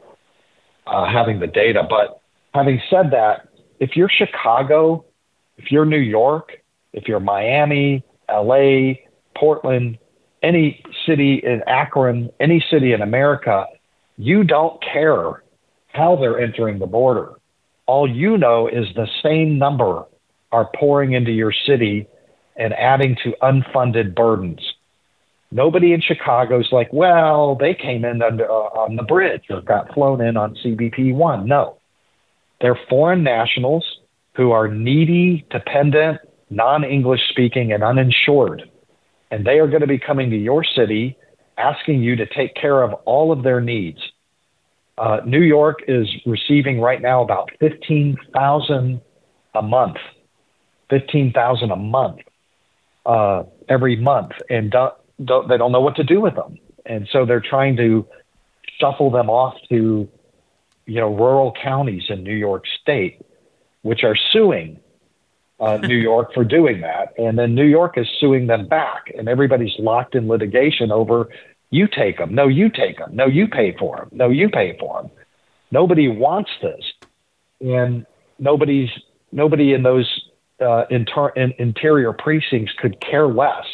[0.88, 1.83] uh, having the data.
[1.88, 2.19] But
[2.53, 5.05] having said that, if you're Chicago,
[5.57, 6.51] if you're New York,
[6.93, 8.93] if you're Miami, LA,
[9.35, 9.97] Portland,
[10.41, 13.65] any city in Akron, any city in America,
[14.17, 15.43] you don't care
[15.87, 17.33] how they're entering the border.
[17.85, 20.05] All you know is the same number
[20.51, 22.07] are pouring into your city
[22.55, 24.61] and adding to unfunded burdens.
[25.51, 29.61] Nobody in Chicago is like, well, they came in under, uh, on the bridge or
[29.61, 31.47] got flown in on CBP 1.
[31.47, 31.77] No.
[32.63, 33.86] They're foreign nationals
[34.36, 38.63] who are needy, dependent, non English speaking, and uninsured.
[39.30, 41.17] And they are going to be coming to your city
[41.58, 43.99] asking you to take care of all of their needs.
[44.97, 49.02] Uh, New York is receiving right now about 15,000
[49.56, 49.97] a month,
[50.89, 52.19] 15,000 a month
[53.06, 54.93] uh, every month, and don't,
[55.26, 56.58] don't, they don't know what to do with them.
[56.86, 58.08] And so they're trying to
[58.80, 60.08] shuffle them off to,
[60.86, 63.22] you know, rural counties in New York State,
[63.82, 64.80] which are suing
[65.60, 67.13] uh, New York for doing that.
[67.17, 71.30] And then New York is suing them back, and everybody's locked in litigation over
[71.74, 72.36] you take them.
[72.36, 73.15] No, you take them.
[73.15, 74.10] No, you pay for them.
[74.12, 75.12] No, you pay for them.
[75.72, 76.84] Nobody wants this,
[77.60, 78.06] and
[78.38, 78.91] nobody's
[79.32, 80.08] nobody in those
[80.62, 83.65] uh, inter- in interior precincts could care less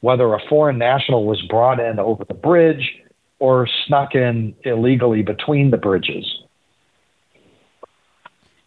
[0.00, 2.96] whether a foreign national was brought in over the bridge
[3.38, 6.42] or snuck in illegally between the bridges.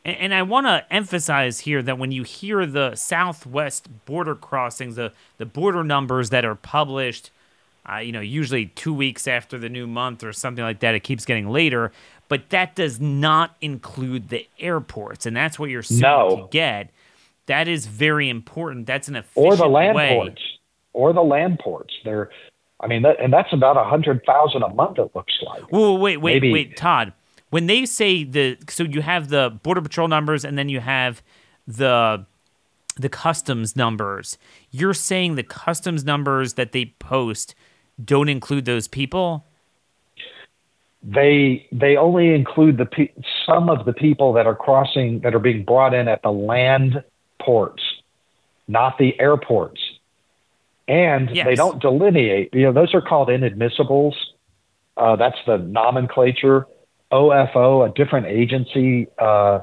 [0.04, 4.96] And, and I want to emphasize here that when you hear the southwest border crossings,
[4.96, 7.32] the, the border numbers that are published,
[7.92, 11.02] uh, you know, usually two weeks after the new month or something like that, it
[11.02, 11.92] keeps getting later.
[12.28, 16.38] But that does not include the airports, and that's what you're suing No.
[16.38, 16.92] to get.
[17.48, 18.86] That is very important.
[18.88, 20.16] That's an efficient or the land way.
[20.16, 20.42] ports,
[20.94, 21.94] or the land ports.
[22.06, 22.30] They're,
[22.82, 24.98] I mean, that, and that's about a hundred thousand a month.
[24.98, 25.64] It looks like.
[25.72, 27.14] Whoa, wait, wait, Maybe- wait, Todd.
[27.50, 31.22] When they say the, so you have the border patrol numbers, and then you have
[31.68, 32.26] the
[32.98, 34.38] the customs numbers.
[34.70, 37.56] You're saying the customs numbers that they post
[38.04, 39.46] don't include those people?
[41.04, 43.12] They they only include the pe-
[43.46, 47.04] some of the people that are crossing that are being brought in at the land
[47.42, 47.82] ports,
[48.68, 49.82] not the airports.
[50.92, 52.50] And they don't delineate.
[52.54, 54.12] You know, those are called inadmissibles.
[54.98, 56.68] Uh, that's the nomenclature.
[57.14, 59.60] OFO, a different agency, uh,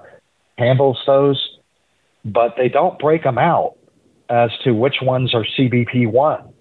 [0.57, 1.59] handles those,
[2.25, 3.75] but they don't break them out
[4.31, 6.53] as to which ones are CBP one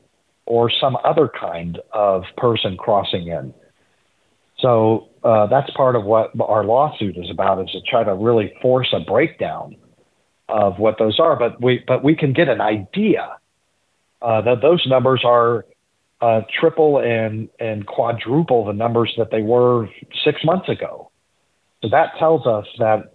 [0.45, 3.53] or some other kind of person crossing in.
[4.59, 8.53] So uh, that's part of what our lawsuit is about, is to try to really
[8.61, 9.77] force a breakdown
[10.49, 11.37] of what those are.
[11.37, 13.37] But we but we can get an idea
[14.21, 15.65] uh, that those numbers are
[16.21, 19.87] uh, triple and and quadruple the numbers that they were
[20.23, 21.11] six months ago.
[21.83, 23.13] So that tells us that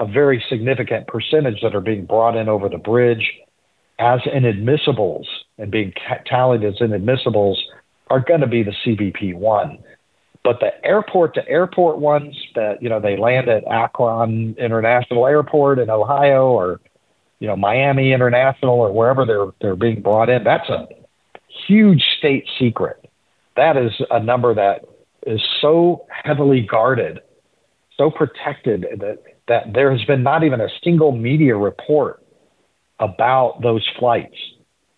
[0.00, 3.32] a very significant percentage that are being brought in over the bridge
[3.98, 5.24] as inadmissibles
[5.58, 5.92] and being
[6.26, 7.56] tallied as inadmissibles
[8.08, 9.78] are going to be the CBP one.
[10.42, 15.78] But the airport to airport ones that, you know, they land at Akron International Airport
[15.78, 16.80] in Ohio or,
[17.38, 20.86] you know, Miami International or wherever they're they're being brought in, that's a
[21.66, 23.08] huge state secret.
[23.56, 24.84] That is a number that
[25.26, 27.20] is so heavily guarded,
[27.96, 32.22] so protected that that there has been not even a single media report
[32.98, 34.36] about those flights.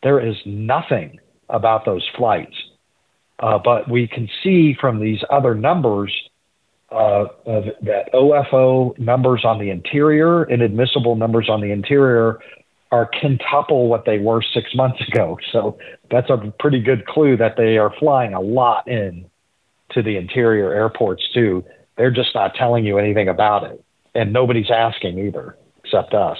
[0.03, 1.18] There is nothing
[1.49, 2.55] about those flights.
[3.39, 6.12] Uh, but we can see from these other numbers
[6.91, 12.39] uh, that OFO numbers on the interior, inadmissible numbers on the interior,
[12.93, 15.39] are quintuple what they were six months ago.
[15.53, 15.78] So
[16.11, 19.28] that's a pretty good clue that they are flying a lot in
[19.91, 21.64] to the interior airports too.
[21.97, 23.82] They're just not telling you anything about it,
[24.14, 26.39] and nobody's asking either, except us.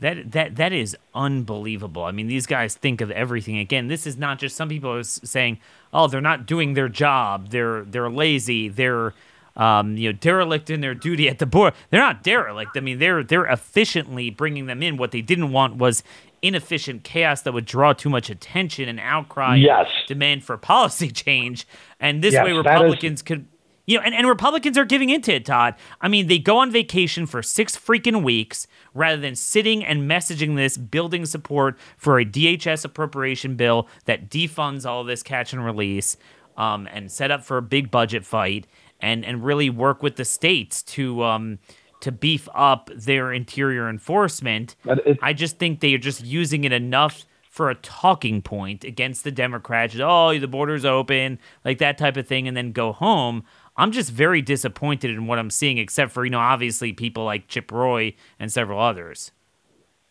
[0.00, 2.02] That that that is unbelievable.
[2.02, 3.58] I mean, these guys think of everything.
[3.58, 5.60] Again, this is not just some people are saying,
[5.92, 7.50] "Oh, they're not doing their job.
[7.50, 8.68] They're they're lazy.
[8.68, 9.14] They're
[9.56, 12.76] um, you know derelict in their duty at the board." They're not derelict.
[12.76, 14.96] I mean, they're they're efficiently bringing them in.
[14.96, 16.02] What they didn't want was
[16.42, 19.86] inefficient chaos that would draw too much attention and outcry, yes.
[20.06, 21.66] demand for policy change.
[21.98, 23.46] And this yes, way, Republicans is- could
[23.86, 25.74] you know, and, and Republicans are giving into it, Todd.
[26.00, 30.56] I mean, they go on vacation for six freaking weeks rather than sitting and messaging
[30.56, 36.16] this, building support for a DHS appropriation bill that defunds all this catch and release,
[36.56, 38.66] um, and set up for a big budget fight,
[39.04, 41.58] and and really work with the states to um,
[42.00, 44.74] to beef up their interior enforcement.
[45.22, 49.30] I just think they are just using it enough for a talking point against the
[49.30, 49.94] Democrats.
[50.00, 53.44] Oh, the border's open, like that type of thing, and then go home.
[53.76, 57.46] I'm just very disappointed in what I'm seeing, except for, you know, obviously people like
[57.48, 59.30] Chip Roy and several others.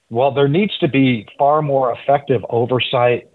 [0.10, 3.30] Well, there needs to be far more effective oversight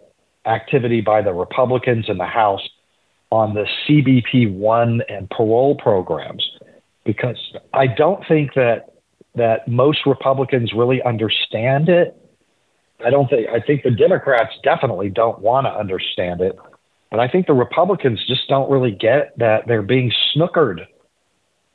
[0.47, 2.67] activity by the Republicans in the House
[3.31, 6.45] on the CBP one and parole programs,
[7.05, 7.39] because
[7.73, 8.95] I don't think that
[9.35, 12.17] that most Republicans really understand it.
[13.05, 16.59] I don't think I think the Democrats definitely don't want to understand it.
[17.11, 20.87] But I think the Republicans just don't really get that they're being snookered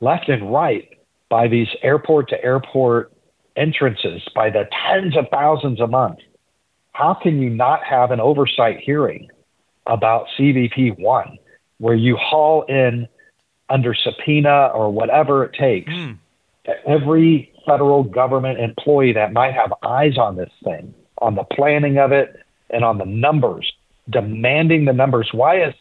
[0.00, 0.88] left and right
[1.28, 3.12] by these airport to airport
[3.56, 6.18] entrances by the tens of thousands a month.
[6.92, 9.28] How can you not have an oversight hearing
[9.86, 11.38] about CBP 1
[11.78, 13.08] where you haul in
[13.68, 16.18] under subpoena or whatever it takes mm.
[16.86, 22.12] every federal government employee that might have eyes on this thing, on the planning of
[22.12, 23.72] it, and on the numbers
[24.10, 25.30] demanding the numbers.
[25.32, 25.74] Why is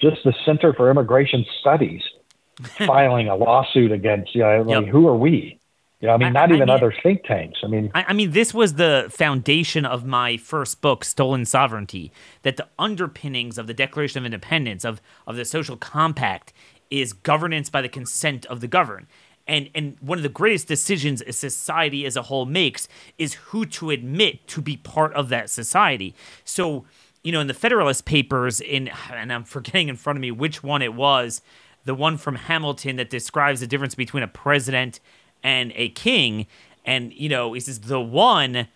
[0.00, 2.02] just the Center for Immigration Studies
[2.86, 4.92] filing a lawsuit against, you know, like, yep.
[4.92, 5.57] who are we?
[6.00, 7.58] You know, I mean, not I, even mean, other think tanks.
[7.64, 12.12] I mean, I, I, mean, this was the foundation of my first book, Stolen Sovereignty.
[12.42, 16.52] That the underpinnings of the Declaration of Independence, of of the social compact,
[16.88, 19.06] is governance by the consent of the governed.
[19.48, 22.86] And and one of the greatest decisions a society as a whole makes
[23.18, 26.14] is who to admit to be part of that society.
[26.44, 26.84] So
[27.24, 30.62] you know, in the Federalist Papers, in and I'm forgetting in front of me which
[30.62, 31.42] one it was,
[31.84, 35.00] the one from Hamilton that describes the difference between a president
[35.42, 36.46] and a king,
[36.84, 38.68] and you know, he says the one,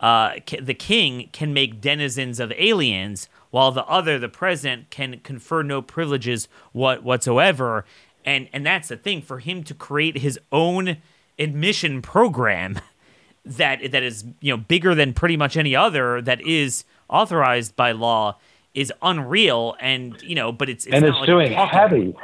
[0.00, 5.62] uh, the king can make denizens of aliens, while the other, the president, can confer
[5.62, 7.84] no privileges what whatsoever,
[8.24, 10.98] and and that's the thing for him to create his own
[11.38, 12.78] admission program
[13.44, 17.92] that that is you know bigger than pretty much any other that is authorized by
[17.92, 18.36] law
[18.74, 22.14] is unreal and you know but it's, it's and it's like doing heavy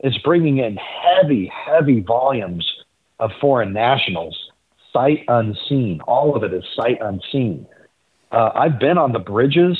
[0.00, 2.66] it's bringing in heavy heavy volumes
[3.18, 4.36] of foreign nationals
[4.92, 6.00] sight unseen.
[6.06, 7.66] All of it is sight unseen.
[8.32, 9.78] Uh, i've been on the bridges.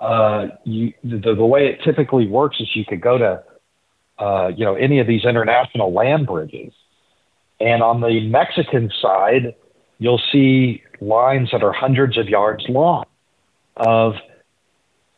[0.00, 3.42] Uh, you, the, the way it typically works is you could go to
[4.18, 6.72] uh, you know any of these international land bridges.
[7.60, 9.54] And on the mexican side
[9.98, 13.04] you'll see lines that are hundreds of yards long
[13.76, 14.14] of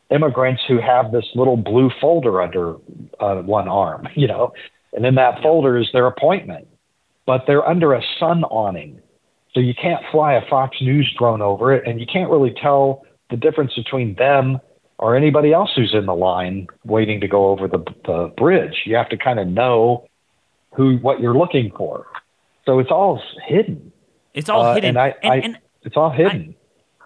[0.09, 2.75] immigrants who have this little blue folder under
[3.19, 4.53] uh, one arm, you know,
[4.93, 6.67] and in that folder is their appointment,
[7.27, 8.99] but they're under a sun awning.
[9.53, 13.05] So you can't fly a Fox News drone over it, and you can't really tell
[13.29, 14.59] the difference between them
[14.97, 18.83] or anybody else who's in the line waiting to go over the, the bridge.
[18.85, 20.07] You have to kind of know
[20.75, 22.07] who what you're looking for.
[22.65, 23.91] So it's all hidden.
[24.33, 24.89] It's all uh, hidden.
[24.89, 26.55] And I, and, I, and it's all hidden.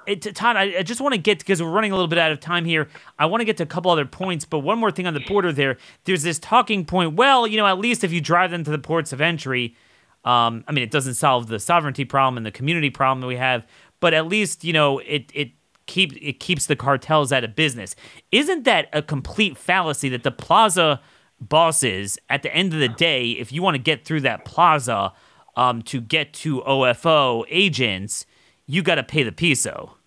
[0.07, 2.17] I, it, Todd, I, I just want to get because we're running a little bit
[2.17, 2.87] out of time here.
[3.19, 5.19] I want to get to a couple other points, but one more thing on the
[5.21, 5.77] border there.
[6.05, 7.13] There's this talking point.
[7.13, 9.75] Well, you know, at least if you drive them to the ports of entry,
[10.23, 13.37] um, I mean, it doesn't solve the sovereignty problem and the community problem that we
[13.37, 13.65] have,
[13.99, 15.51] but at least you know it it
[15.87, 17.95] keep it keeps the cartels out of business.
[18.31, 21.01] Isn't that a complete fallacy that the plaza
[21.41, 25.11] bosses, at the end of the day, if you want to get through that plaza
[25.55, 28.25] um, to get to OFO agents,
[28.67, 29.97] you got to pay the piso.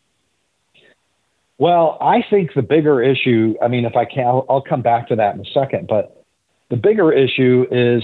[1.59, 5.09] Well, I think the bigger issue, I mean, if I can, I'll, I'll come back
[5.09, 6.25] to that in a second, but
[6.71, 8.03] the bigger issue is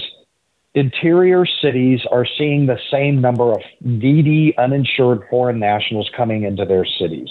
[0.73, 6.85] interior cities are seeing the same number of needy, uninsured foreign nationals coming into their
[6.85, 7.29] cities.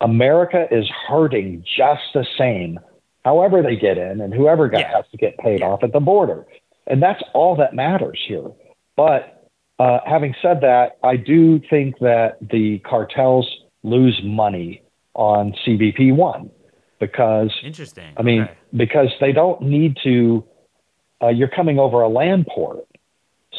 [0.00, 2.78] America is hurting just the same,
[3.24, 4.96] however they get in, and whoever got, yeah.
[4.96, 6.46] has to get paid off at the border.
[6.86, 8.48] And that's all that matters here.
[8.96, 9.48] But
[9.78, 13.48] uh, having said that, I do think that the cartels
[13.82, 14.82] lose money
[15.14, 16.50] on CBP one
[17.00, 18.12] because interesting.
[18.16, 18.52] I mean, okay.
[18.76, 20.44] because they don't need to.
[21.22, 22.86] Uh, you're coming over a land port,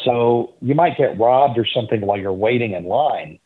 [0.04, 3.38] so you might get robbed or something while you're waiting in line,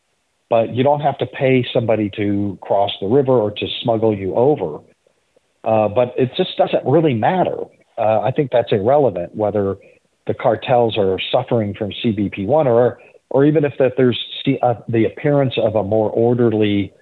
[0.49, 4.35] but you don't have to pay somebody to cross the river or to smuggle you
[4.35, 4.79] over.
[5.63, 7.57] Uh, but it just doesn't really matter.
[7.97, 9.77] Uh, I think that's irrelevant whether
[10.27, 12.99] the cartels are suffering from CBP one or
[13.29, 14.19] or even if that there's
[14.61, 16.93] uh, the appearance of a more orderly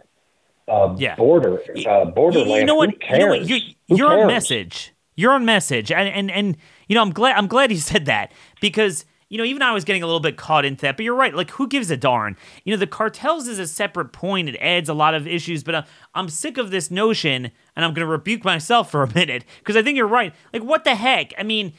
[0.68, 1.16] uh, yeah.
[1.16, 2.62] border uh, borderland.
[2.62, 2.90] You know what?
[3.12, 3.46] You know what?
[3.46, 4.94] You're, you're message.
[5.16, 6.58] You're on message, and, and and
[6.88, 9.84] you know I'm glad I'm glad you said that because you know even I was
[9.84, 10.98] getting a little bit caught into that.
[10.98, 11.34] But you're right.
[11.34, 12.36] Like who gives a darn?
[12.64, 14.50] You know the cartels is a separate point.
[14.50, 15.84] It adds a lot of issues, but uh,
[16.16, 19.76] I'm sick of this notion, and I'm going to rebuke myself for a minute because
[19.78, 20.34] I think you're right.
[20.52, 21.34] Like what the heck?
[21.38, 21.74] I mean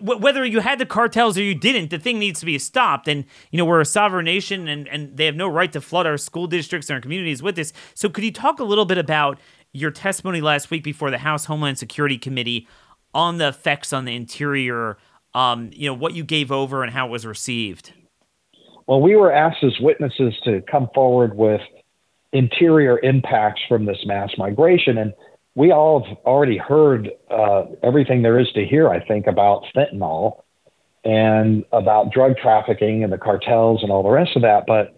[0.00, 3.06] whether you had the cartels or you didn't, the thing needs to be stopped.
[3.06, 6.04] And, you know, we're a sovereign nation and, and they have no right to flood
[6.04, 7.72] our school districts and our communities with this.
[7.94, 9.38] So, could you talk a little bit about
[9.80, 12.66] your testimony last week before the House Homeland Security Committee
[13.14, 14.98] on the effects on the interior,
[15.34, 17.92] um, you know, what you gave over and how it was received?
[18.86, 21.60] Well, we were asked as witnesses to come forward with
[22.32, 24.98] interior impacts from this mass migration.
[24.98, 25.12] And
[25.54, 30.42] we all have already heard uh, everything there is to hear, I think, about fentanyl
[31.04, 34.64] and about drug trafficking and the cartels and all the rest of that.
[34.66, 34.94] But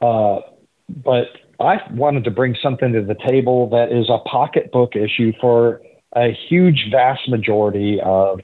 [0.00, 0.40] uh,
[0.88, 1.26] but
[1.60, 5.80] I wanted to bring something to the table that is a pocketbook issue for
[6.14, 8.40] a huge, vast majority of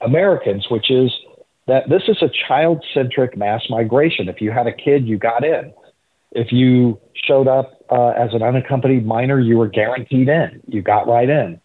[0.00, 1.12] Americans, which is
[1.66, 4.28] that this is a child centric mass migration.
[4.28, 5.72] If you had a kid, you got in.
[6.32, 10.60] If you showed up uh, as an unaccompanied minor, you were guaranteed in.
[10.66, 11.60] You got right in.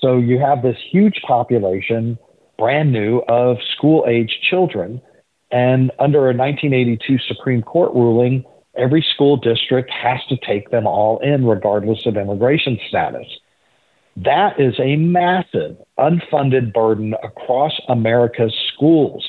[0.00, 2.18] So you have this huge population,
[2.56, 5.02] brand new, of school age children.
[5.50, 8.44] And under a 1982 Supreme Court ruling,
[8.80, 13.26] every school district has to take them all in, regardless of immigration status.
[14.16, 19.28] That is a massive unfunded burden across America's schools.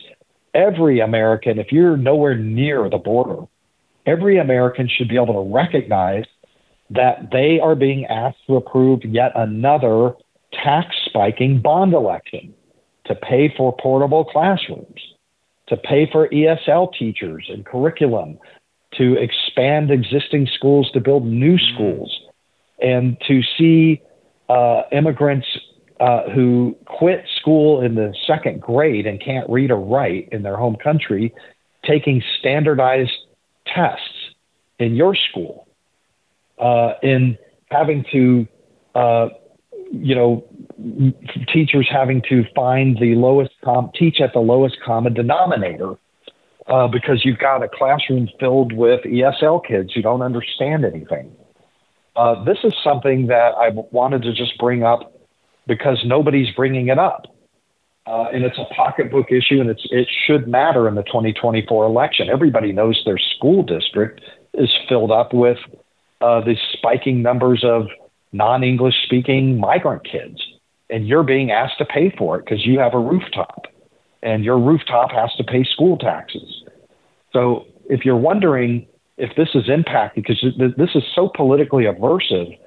[0.54, 3.43] Every American, if you're nowhere near the border,
[4.06, 6.26] every American should be able to recognize
[6.89, 10.14] that they are being asked to approve yet another
[10.52, 12.54] tax spiking bond election
[13.06, 14.99] to pay for portable classrooms,
[15.68, 18.38] to pay for ESL teachers and curriculum,
[18.98, 21.76] to expand existing schools to build new mm-hmm.
[21.76, 22.20] schools,
[22.82, 24.02] and to see
[24.50, 25.48] uh, immigrants
[26.00, 30.58] uh, who quit school in the second grade and can't read or write in their
[30.58, 31.34] home country
[31.86, 33.12] taking standardized
[33.68, 34.34] tests
[34.80, 35.68] in your school,
[36.60, 37.38] uh, in
[37.70, 38.48] having to,
[38.96, 39.30] uh,
[39.92, 40.44] you know,
[41.54, 45.96] teachers having to find the lowest com- teach at the lowest common denominator
[46.68, 51.36] uh, because you've got a classroom filled with ESL kids who don't understand anything.
[52.16, 55.14] Uh, this is something that I wanted to just bring up
[55.68, 57.26] because nobody's bringing it up.
[58.07, 62.30] Uh, and it's a pocketbook issue, and it's it should matter in the 2024 election.
[62.30, 64.22] Everybody knows their school district
[64.55, 65.59] is filled up with
[66.20, 67.88] uh, these spiking numbers of
[68.32, 70.41] non-English speaking migrant kids,
[70.89, 73.68] and you're being asked to pay for it because you have a rooftop,
[74.24, 76.63] and your rooftop has to pay school taxes.
[77.34, 80.43] So if you're wondering if this is impacted, because
[80.78, 82.57] this is so politically aversive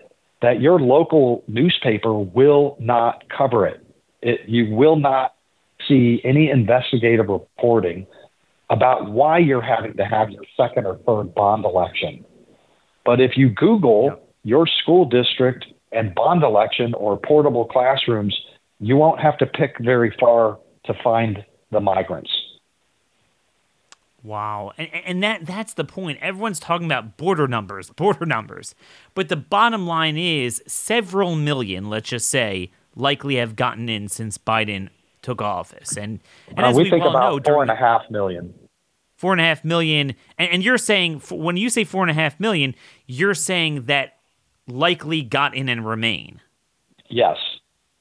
[0.42, 3.84] that your local newspaper will not cover it
[4.24, 5.34] it, you will not
[5.86, 8.06] see any investigative reporting
[8.70, 12.24] about why you're having to have your second or third bond election.
[13.04, 18.34] But if you Google your school district and bond election or portable classrooms,
[18.80, 22.30] you won't have to pick very far to find the migrants.
[24.22, 24.72] Wow.
[24.78, 26.18] And, and that that's the point.
[26.20, 28.74] Everyone's talking about border numbers, border numbers.
[29.14, 34.38] But the bottom line is several million, let's just say, likely have gotten in since
[34.38, 34.88] Biden
[35.20, 35.96] took office.
[35.96, 38.54] And, and uh, as we, we think about know, four and a half million.
[39.16, 42.14] Four and a half million, and, and you're saying when you say four and a
[42.14, 42.74] half million,
[43.06, 44.18] you're saying that
[44.66, 46.40] likely got in and remain.
[47.08, 47.36] Yes.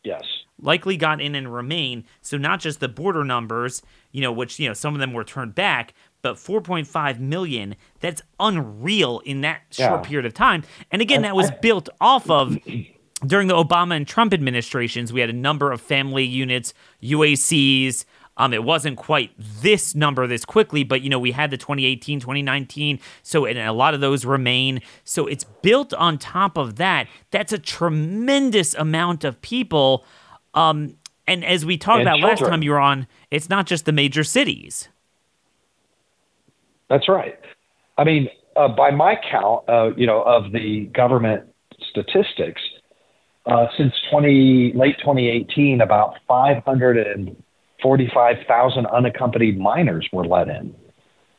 [0.03, 0.23] Yes.
[0.59, 2.05] Likely got in and remain.
[2.21, 3.81] So not just the border numbers,
[4.11, 7.75] you know, which you know some of them were turned back, but 4.5 million.
[7.99, 10.09] That's unreal in that short Yeah.
[10.09, 10.63] period of time.
[10.91, 12.57] And again, that was built off of
[13.25, 18.05] during the Obama and Trump administrations, we had a number of family units, UACs.
[18.35, 22.19] Um, it wasn't quite this number this quickly, but you know, we had the 2018,
[22.19, 22.99] 2019.
[23.21, 24.81] So, and a lot of those remain.
[25.03, 27.07] So it's built on top of that.
[27.29, 30.03] That's a tremendous amount of people.
[30.53, 30.97] Um,
[31.27, 33.91] and as we talked And about last time you were on, it's not just the
[33.91, 34.87] major cities.
[36.89, 37.39] That's right.
[37.97, 41.45] I mean, uh, by my count, uh, you know, of the government
[41.89, 42.61] statistics,
[43.45, 50.75] uh, since 20 late 2018, about 545,000 unaccompanied minors were let in.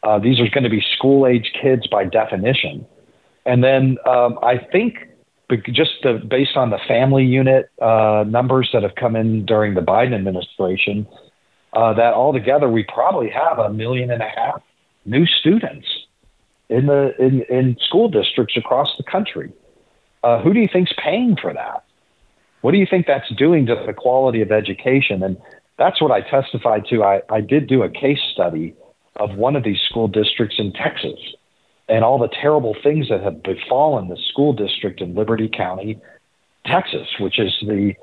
[0.02, 2.86] Uh, these are going to be school age kids by definition.
[3.46, 5.08] And then um, I think
[5.72, 9.80] just the, based on the family unit uh, numbers that have come in during the
[9.80, 11.06] Biden administration,
[11.74, 14.62] uh, that altogether we probably have a million and a half
[15.04, 15.86] new students
[16.68, 19.52] in the in, in school districts across the country.
[20.22, 21.84] Uh, who do you think's paying for that?
[22.62, 25.22] What do you think that's doing to the quality of education?
[25.22, 25.36] And
[25.76, 27.02] that's what I testified to.
[27.02, 28.74] I, I did do a case study
[29.16, 31.18] of one of these school districts in Texas
[31.88, 36.00] and all the terrible things that have befallen the school district in Liberty County,
[36.66, 37.94] Texas, which is the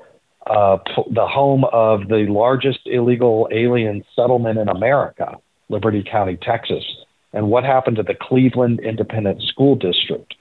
[0.46, 0.78] uh,
[1.10, 5.36] the home of the largest illegal alien settlement in America,
[5.68, 6.84] Liberty County, Texas,
[7.32, 10.34] and what happened to the Cleveland Independent School District.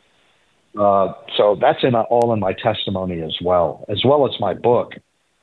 [0.77, 4.93] Uh, so that's in all in my testimony as well, as well as my book,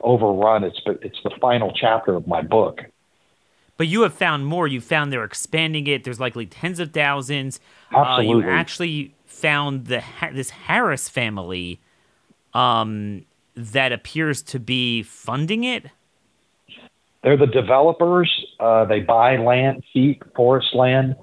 [0.01, 0.63] Overrun.
[0.63, 2.79] It's it's the final chapter of my book.
[3.79, 4.67] But you have found more.
[4.67, 6.03] You found they're expanding it.
[6.03, 7.61] There's likely tens of thousands.
[7.95, 8.43] Uh, Absolutely.
[8.43, 10.03] you actually found the
[10.33, 11.79] this Harris family
[12.53, 13.25] um,
[13.55, 15.85] that appears to be funding it.
[17.23, 18.29] They're the developers.
[18.59, 21.15] Uh, they buy land, cheap forest land,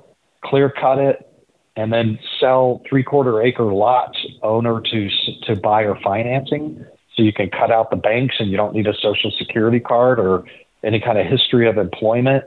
[0.42, 1.30] clear cut it,
[1.76, 5.10] and then sell three quarter acre lots owner to
[5.42, 6.86] to buyer financing.
[7.16, 10.18] So you can cut out the banks, and you don't need a social security card
[10.18, 10.46] or
[10.84, 12.44] any kind of history of employment.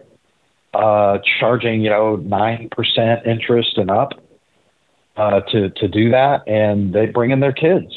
[0.72, 4.12] Uh, charging you know nine percent interest and up
[5.18, 7.88] uh, to to do that, and they bring in their kids,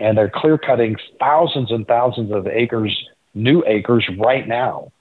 [0.00, 2.96] and they're clear cutting thousands and thousands of acres
[3.34, 4.92] new acres right now.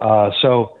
[0.00, 0.78] Uh, so,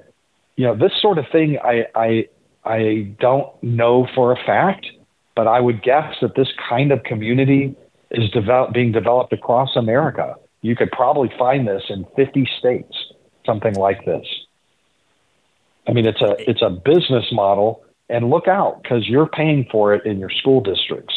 [0.56, 2.28] you know, this sort of thing, I, I,
[2.64, 4.86] I don't know for a fact,
[5.34, 7.74] but I would guess that this kind of community
[8.10, 10.34] is develop, being developed across America.
[10.62, 12.94] You could probably find this in 50 states,
[13.44, 14.26] something like this.
[15.86, 19.94] I mean, it's a it's a business model, and look out because you're paying for
[19.94, 21.14] it in your school districts.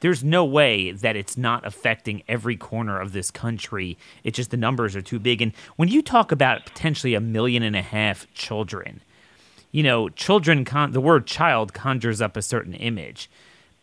[0.00, 3.96] There's no way that it's not affecting every corner of this country.
[4.24, 5.40] It's just the numbers are too big.
[5.40, 9.00] And when you talk about potentially a million and a half children,
[9.72, 13.30] you know, children, con- the word child conjures up a certain image.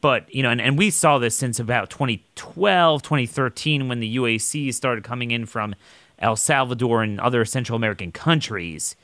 [0.04, 4.74] But, you know, and, and we saw this since about 2012, 2013, when the UAC
[4.74, 5.76] started coming in from
[6.20, 8.97] El Salvador and other Central American countries.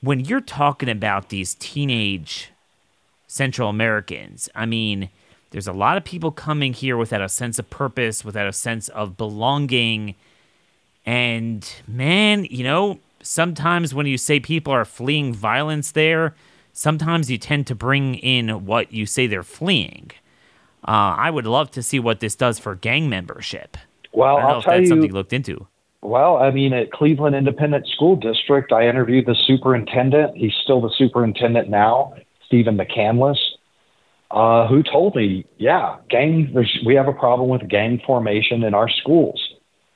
[0.00, 2.50] When you're talking about these teenage
[3.26, 5.10] Central Americans, I mean,
[5.50, 8.88] there's a lot of people coming here without a sense of purpose, without a sense
[8.90, 10.14] of belonging.
[11.04, 16.36] And man, you know, sometimes when you say people are fleeing violence there,
[16.72, 20.12] sometimes you tend to bring in what you say they're fleeing.
[20.88, 23.76] Uh, I would love to see what this does for gang membership.
[24.14, 24.88] Well, I don't know I'll if tell that's you.
[24.88, 25.66] something you looked into.
[26.00, 30.34] Well, I mean, at Cleveland Independent School District, I interviewed the superintendent.
[30.34, 32.14] He's still the superintendent now,
[32.46, 33.36] Stephen McCanless,
[34.30, 38.72] uh, who told me, yeah, gang, there's, we have a problem with gang formation in
[38.72, 39.42] our schools.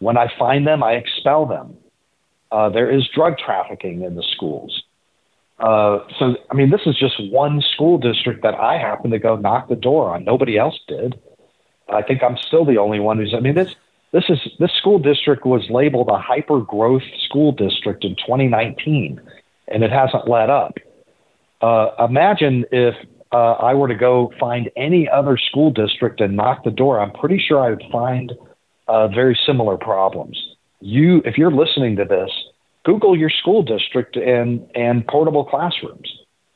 [0.00, 1.78] When I find them, I expel them.
[2.50, 4.81] Uh, there is drug trafficking in the schools.
[5.62, 9.36] Uh, so, I mean, this is just one school district that I happened to go
[9.36, 10.24] knock the door on.
[10.24, 11.20] Nobody else did.
[11.88, 13.32] I think I'm still the only one who's.
[13.34, 13.74] I mean, this
[14.12, 19.20] this is this school district was labeled a hyper growth school district in 2019,
[19.68, 20.74] and it hasn't let up.
[21.60, 22.94] Uh, imagine if
[23.32, 27.00] uh, I were to go find any other school district and knock the door.
[27.00, 28.32] I'm pretty sure I would find
[28.88, 30.36] uh, very similar problems.
[30.80, 32.30] You, if you're listening to this,
[32.84, 36.10] Google your school district and and portable classrooms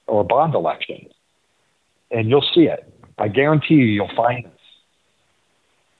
[0.07, 1.13] or bond elections,
[2.11, 2.93] and you'll see it.
[3.19, 4.53] I guarantee you, you'll find this.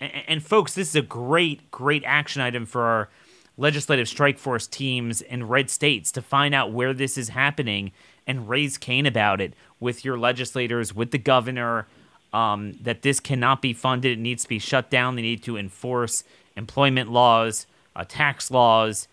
[0.01, 3.09] And, and folks, this is a great, great action item for our
[3.57, 7.93] legislative strike force teams in red states to find out where this is happening
[8.27, 11.87] and raise Cain about it with your legislators, with the governor,
[12.35, 14.19] um, that this cannot be funded.
[14.19, 15.17] It needs to be shut down.
[15.17, 16.23] They need to enforce
[16.57, 17.67] employment laws
[17.97, 19.09] uh, tax laws,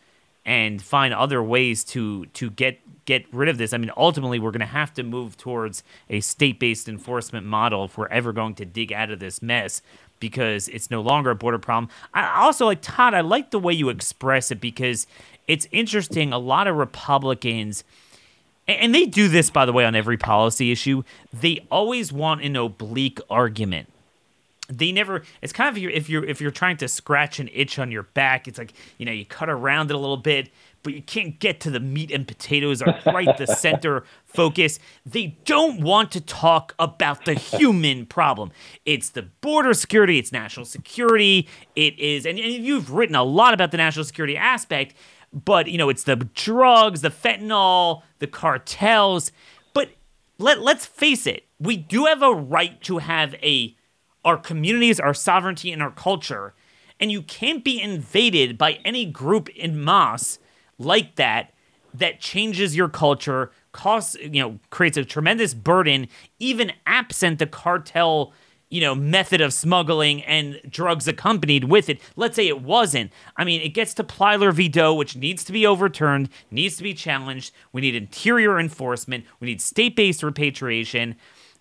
[0.46, 3.74] and find other ways to to get get rid of this.
[3.74, 7.98] I mean, ultimately, we're going to have to move towards a state-based enforcement model if
[7.98, 9.82] we're ever going to dig out of this mess
[10.20, 11.90] because it's no longer a border problem.
[12.14, 13.14] I also like Todd.
[13.14, 15.06] I like the way you express it because
[15.48, 16.32] it's interesting.
[16.32, 17.84] A lot of Republicans.
[18.66, 21.04] And they do this, by the way, on every policy issue.
[21.34, 23.90] They always want an oblique argument
[24.78, 27.92] they never it's kind of if you're if you're trying to scratch an itch on
[27.92, 30.50] your back it's like you know you cut around it a little bit
[30.84, 34.80] but you can't get to the meat and potatoes or right the center focus.
[35.06, 38.52] They don't want to talk about the human problem.
[38.86, 43.54] It's the border security it's national security it is and, and you've written a lot
[43.54, 44.94] about the national security aspect
[45.32, 49.32] but you know it's the drugs the fentanyl the cartels
[49.74, 49.90] but
[50.38, 53.76] let, let's face it we do have a right to have a
[54.24, 56.54] our communities, our sovereignty, and our culture.
[57.00, 60.40] And you can't be invaded by any group in mass
[60.78, 61.54] like that
[61.94, 66.08] that changes your culture, costs, you know, creates a tremendous burden,
[66.40, 68.34] even absent the cartel,
[68.70, 72.02] you know, method of smuggling and drugs accompanied with it.
[72.16, 73.12] Let's say it wasn't.
[73.38, 74.68] I mean, it gets to Plyler v.
[74.68, 77.54] Doe, which needs to be overturned, needs to be challenged.
[77.72, 79.26] We need interior enforcement.
[79.40, 81.16] We need state based repatriation.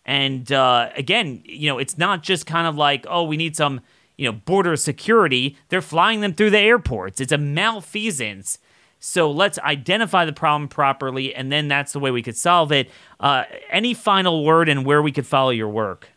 [0.05, 3.81] And uh, again, you know, it's not just kind of like, oh, we need some,
[4.17, 5.57] you know, border security.
[5.69, 7.21] They're flying them through the airports.
[7.21, 8.59] It's a malfeasance.
[9.05, 12.89] So let's identify the problem properly, and then that's the way we could solve it.
[13.19, 16.09] Uh, any final word and where we could follow your work?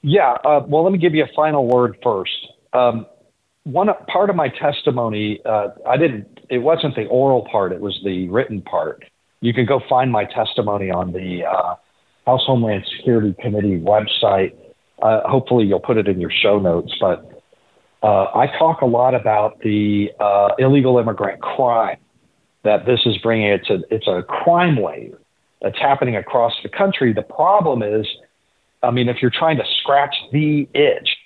[0.00, 0.38] Yeah.
[0.42, 2.46] Uh, well, let me give you a final word first.
[2.72, 3.04] Um,
[3.64, 6.40] one part of my testimony, uh, I didn't.
[6.48, 9.04] It wasn't the oral part; it was the written part.
[9.42, 11.74] You can go find my testimony on the uh,
[12.26, 14.54] House Homeland Security Committee website.
[15.02, 16.92] Uh, hopefully, you'll put it in your show notes.
[17.00, 17.42] But
[18.02, 21.98] uh, I talk a lot about the uh, illegal immigrant crime
[22.64, 23.48] that this is bringing.
[23.48, 25.16] It's a it's a crime wave
[25.62, 27.12] that's happening across the country.
[27.12, 28.06] The problem is,
[28.82, 31.16] I mean, if you're trying to scratch the itch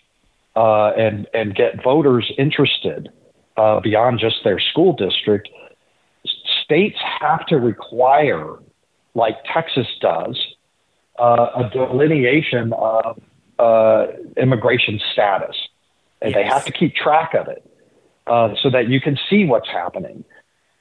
[0.57, 3.09] uh, and and get voters interested
[3.57, 5.49] uh, beyond just their school district,
[6.64, 8.59] states have to require,
[9.14, 10.36] like Texas does,
[11.19, 13.21] a delineation of
[13.59, 14.07] uh,
[14.37, 15.57] immigration status,
[16.21, 16.37] and yes.
[16.37, 17.69] they have to keep track of it
[18.27, 20.25] uh, so that you can see what's happening.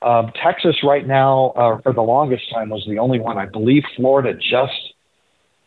[0.02, 3.38] Um, Texas right now, uh, for the longest time, was the only one.
[3.38, 4.94] I believe Florida just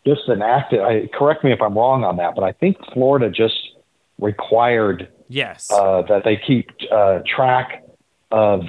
[0.05, 0.81] just enacted.
[0.81, 3.59] I, correct me if I'm wrong on that, but I think Florida just
[4.19, 7.85] required yes uh, that they keep uh, track
[8.31, 8.62] of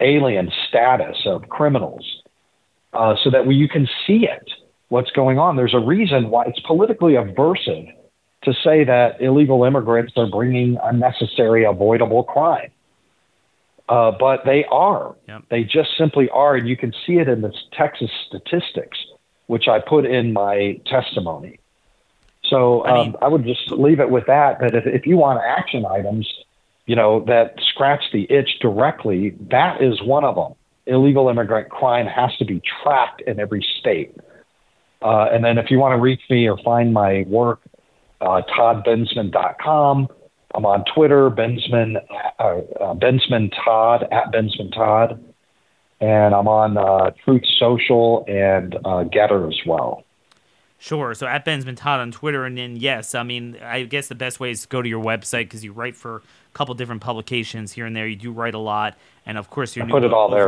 [0.00, 2.04] alien status of criminals,
[2.92, 4.48] uh, so that we, you can see it
[4.88, 5.56] what's going on.
[5.56, 7.92] There's a reason why it's politically aversive
[8.42, 12.70] to say that illegal immigrants are bringing unnecessary, avoidable crime.
[13.88, 15.16] Uh, but they are.
[15.28, 15.44] Yep.
[15.50, 16.54] They just simply are.
[16.54, 18.98] And you can see it in the Texas statistics,
[19.46, 21.58] which I put in my testimony.
[22.44, 24.60] So um, I, mean, I would just leave it with that.
[24.60, 26.28] That if, if you want action items,
[26.86, 30.54] you know, that scratch the itch directly, that is one of them.
[30.86, 34.14] Illegal immigrant crime has to be tracked in every state.
[35.00, 37.60] Uh, and then if you want to reach me or find my work,
[38.20, 40.08] uh, toddbensman.com.
[40.54, 41.96] I'm on Twitter, Bensman,
[42.38, 45.22] uh, uh, Bensman Todd, at Bensman Todd.
[46.00, 50.04] And I'm on uh, Truth Social and uh, Gettr as well.
[50.78, 51.12] Sure.
[51.14, 54.38] So at Bensman Todd on Twitter, and then yes, I mean, I guess the best
[54.38, 56.22] way is to go to your website because you write for a
[56.54, 58.06] couple different publications here and there.
[58.06, 58.96] You do write a lot,
[59.26, 60.30] and of course, your I new put it all.
[60.30, 60.46] There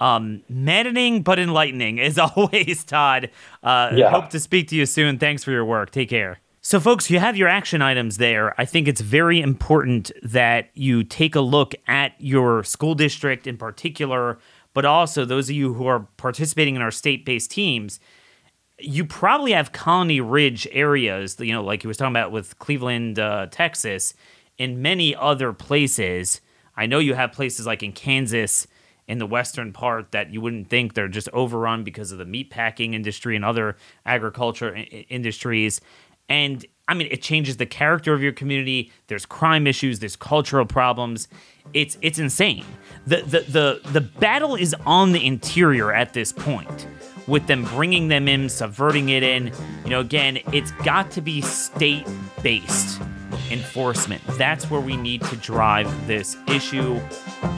[0.00, 3.30] um, maddening but enlightening as always, Todd.
[3.62, 4.10] Uh, yeah.
[4.10, 5.18] Hope to speak to you soon.
[5.18, 5.90] Thanks for your work.
[5.90, 6.40] Take care.
[6.62, 8.58] So, folks, you have your action items there.
[8.60, 13.56] I think it's very important that you take a look at your school district in
[13.56, 14.38] particular,
[14.74, 17.98] but also those of you who are participating in our state based teams.
[18.78, 23.18] You probably have Colony Ridge areas, you know, like you was talking about with Cleveland,
[23.18, 24.14] uh, Texas,
[24.58, 26.40] and many other places.
[26.76, 28.66] I know you have places like in Kansas
[29.10, 32.94] in the western part that you wouldn't think they're just overrun because of the meatpacking
[32.94, 35.80] industry and other agriculture I- industries.
[36.28, 38.92] And I mean, it changes the character of your community.
[39.08, 39.98] There's crime issues.
[39.98, 41.26] There's cultural problems.
[41.74, 42.64] It's it's insane.
[43.04, 46.86] The the the the battle is on the interior at this point,
[47.30, 49.52] with them bringing them in, subverting it in.
[49.84, 52.06] You know, again, it's got to be state
[52.42, 53.00] based
[53.50, 54.22] enforcement.
[54.38, 57.00] That's where we need to drive this issue.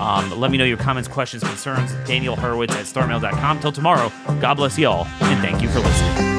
[0.01, 1.93] Um, let me know your comments, questions, concerns.
[2.07, 3.61] Daniel Horowitz at startmail.com.
[3.61, 6.32] Till tomorrow, God bless you all, and thank you for listening.